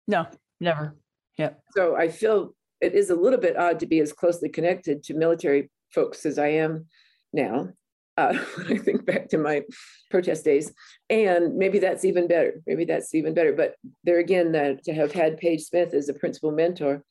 [0.07, 0.27] No,
[0.59, 0.95] never.
[1.37, 1.51] Yeah.
[1.75, 5.13] So I feel it is a little bit odd to be as closely connected to
[5.13, 6.87] military folks as I am
[7.33, 7.69] now.
[8.17, 9.61] Uh, when I think back to my
[10.09, 10.73] protest days,
[11.09, 12.61] and maybe that's even better.
[12.65, 13.53] Maybe that's even better.
[13.53, 17.03] But there again, that to have had Page Smith as a principal mentor,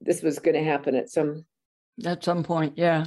[0.00, 1.46] this was going to happen at some
[2.04, 2.74] at some point.
[2.76, 3.06] Yeah.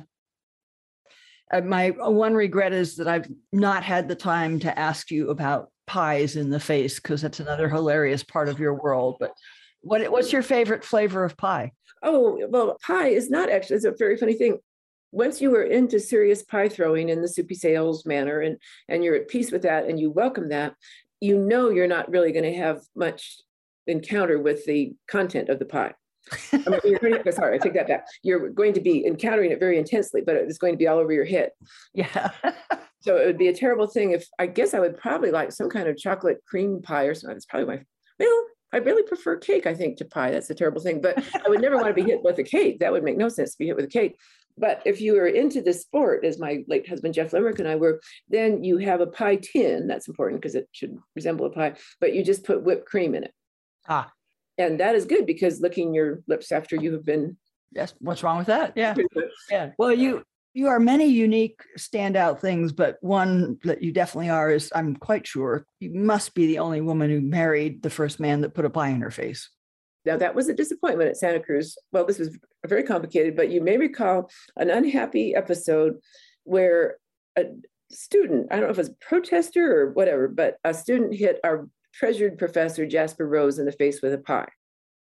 [1.51, 5.29] Uh, my uh, one regret is that I've not had the time to ask you
[5.29, 9.17] about pies in the face because that's another hilarious part of your world.
[9.19, 9.33] But
[9.81, 11.71] what what's your favorite flavor of pie?
[12.01, 13.77] Oh well, pie is not actually.
[13.77, 14.57] It's a very funny thing.
[15.13, 18.57] Once you are into serious pie throwing in the soupy sales manner, and
[18.89, 20.73] and you're at peace with that, and you welcome that,
[21.21, 23.37] you know you're not really going to have much
[23.87, 25.93] encounter with the content of the pie.
[26.51, 28.05] I mean, sorry, I take that back.
[28.23, 31.13] You're going to be encountering it very intensely, but it's going to be all over
[31.13, 31.51] your head.
[31.93, 32.31] Yeah.
[33.01, 35.69] so it would be a terrible thing if I guess I would probably like some
[35.69, 37.37] kind of chocolate cream pie or something.
[37.37, 37.83] It's probably my
[38.19, 40.31] well, I really prefer cake, I think, to pie.
[40.31, 40.99] That's a terrible thing.
[40.99, 42.79] But I would never want to be hit with a cake.
[42.79, 44.17] That would make no sense to be hit with a cake.
[44.57, 47.75] But if you are into the sport, as my late husband Jeff Limerick and I
[47.75, 49.87] were, then you have a pie tin.
[49.87, 53.23] That's important because it should resemble a pie, but you just put whipped cream in
[53.23, 53.33] it.
[53.87, 54.11] Ah
[54.57, 57.37] and that is good because licking your lips after you have been
[57.71, 58.93] yes what's wrong with that yeah
[59.49, 60.23] yeah well you
[60.53, 65.25] you are many unique standout things but one that you definitely are is i'm quite
[65.25, 68.69] sure you must be the only woman who married the first man that put a
[68.69, 69.49] pie in her face
[70.05, 73.61] now that was a disappointment at santa cruz well this was very complicated but you
[73.61, 75.95] may recall an unhappy episode
[76.43, 76.97] where
[77.37, 77.45] a
[77.91, 81.39] student i don't know if it was a protester or whatever but a student hit
[81.43, 84.49] our treasured professor Jasper Rose in the face with a pie.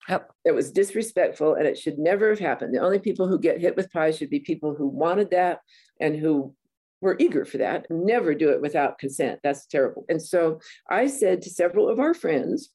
[0.09, 0.31] Yep.
[0.45, 2.73] It was disrespectful and it should never have happened.
[2.73, 5.59] The only people who get hit with pies should be people who wanted that
[5.99, 6.55] and who
[7.01, 7.85] were eager for that.
[7.89, 9.41] Never do it without consent.
[9.43, 10.05] That's terrible.
[10.07, 12.69] And so I said to several of our friends,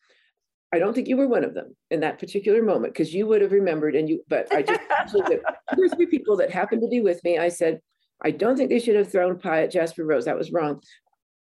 [0.73, 3.43] I don't think you were one of them in that particular moment because you would
[3.43, 5.39] have remembered and you, but I just absolutely,
[5.77, 7.39] there three people that happened to be with me.
[7.39, 7.81] I said,
[8.25, 10.25] I don't think they should have thrown pie at Jasper Rose.
[10.25, 10.81] That was wrong.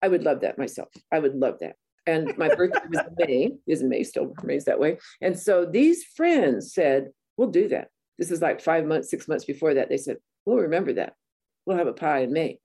[0.03, 0.89] I would love that myself.
[1.11, 4.65] I would love that and my birthday was in May, is in May, still remains
[4.65, 4.99] that way.
[5.21, 7.89] And so these friends said, We'll do that.
[8.19, 9.89] This is like five months, six months before that.
[9.89, 11.15] They said, We'll remember that.
[11.67, 12.59] We'll have a pie in May.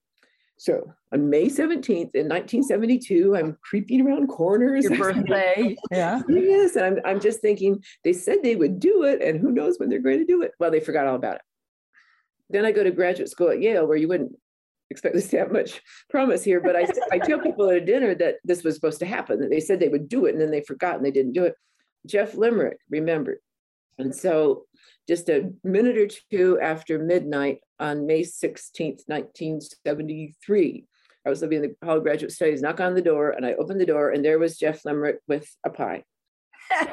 [0.59, 4.83] So on May 17th in 1972, I'm creeping around corners.
[4.83, 5.77] Your birthday.
[5.89, 6.21] yeah.
[6.27, 6.75] Yes.
[6.75, 9.87] And I'm, I'm just thinking, they said they would do it, and who knows when
[9.87, 10.51] they're going to do it.
[10.59, 11.41] Well, they forgot all about it.
[12.49, 14.33] Then I go to graduate school at Yale, where you wouldn't
[14.89, 18.13] expect us to have much promise here, but I, I tell people at a dinner
[18.15, 20.51] that this was supposed to happen, that they said they would do it and then
[20.51, 21.55] they forgot and they didn't do it.
[22.05, 23.37] Jeff Limerick remembered.
[23.97, 24.65] And so
[25.09, 30.85] just a minute or two after midnight on May 16th, 1973,
[31.25, 33.53] I was living in the Hall of Graduate Studies, knock on the door, and I
[33.53, 36.03] opened the door, and there was Jeff Limerick with a pie.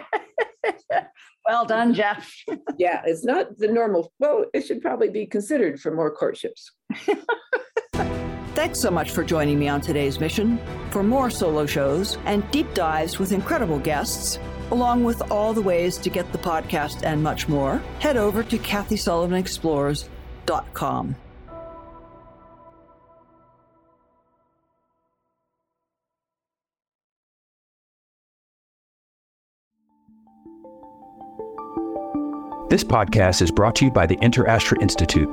[1.46, 2.32] well done, Jeff.
[2.78, 4.10] yeah, it's not the normal.
[4.18, 6.72] Well, it should probably be considered for more courtships.
[8.54, 10.58] Thanks so much for joining me on today's mission.
[10.90, 14.38] For more solo shows and deep dives with incredible guests,
[14.70, 18.58] along with all the ways to get the podcast and much more, head over to
[18.58, 21.16] KathySullivanExplores.com.
[32.68, 35.28] This podcast is brought to you by the InterAstra Institute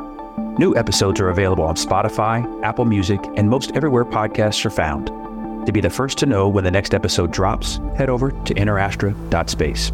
[0.59, 5.22] New episodes are available on Spotify, Apple Music, and most everywhere podcasts are found.
[5.65, 9.91] To be the first to know when the next episode drops, head over to interastra.space.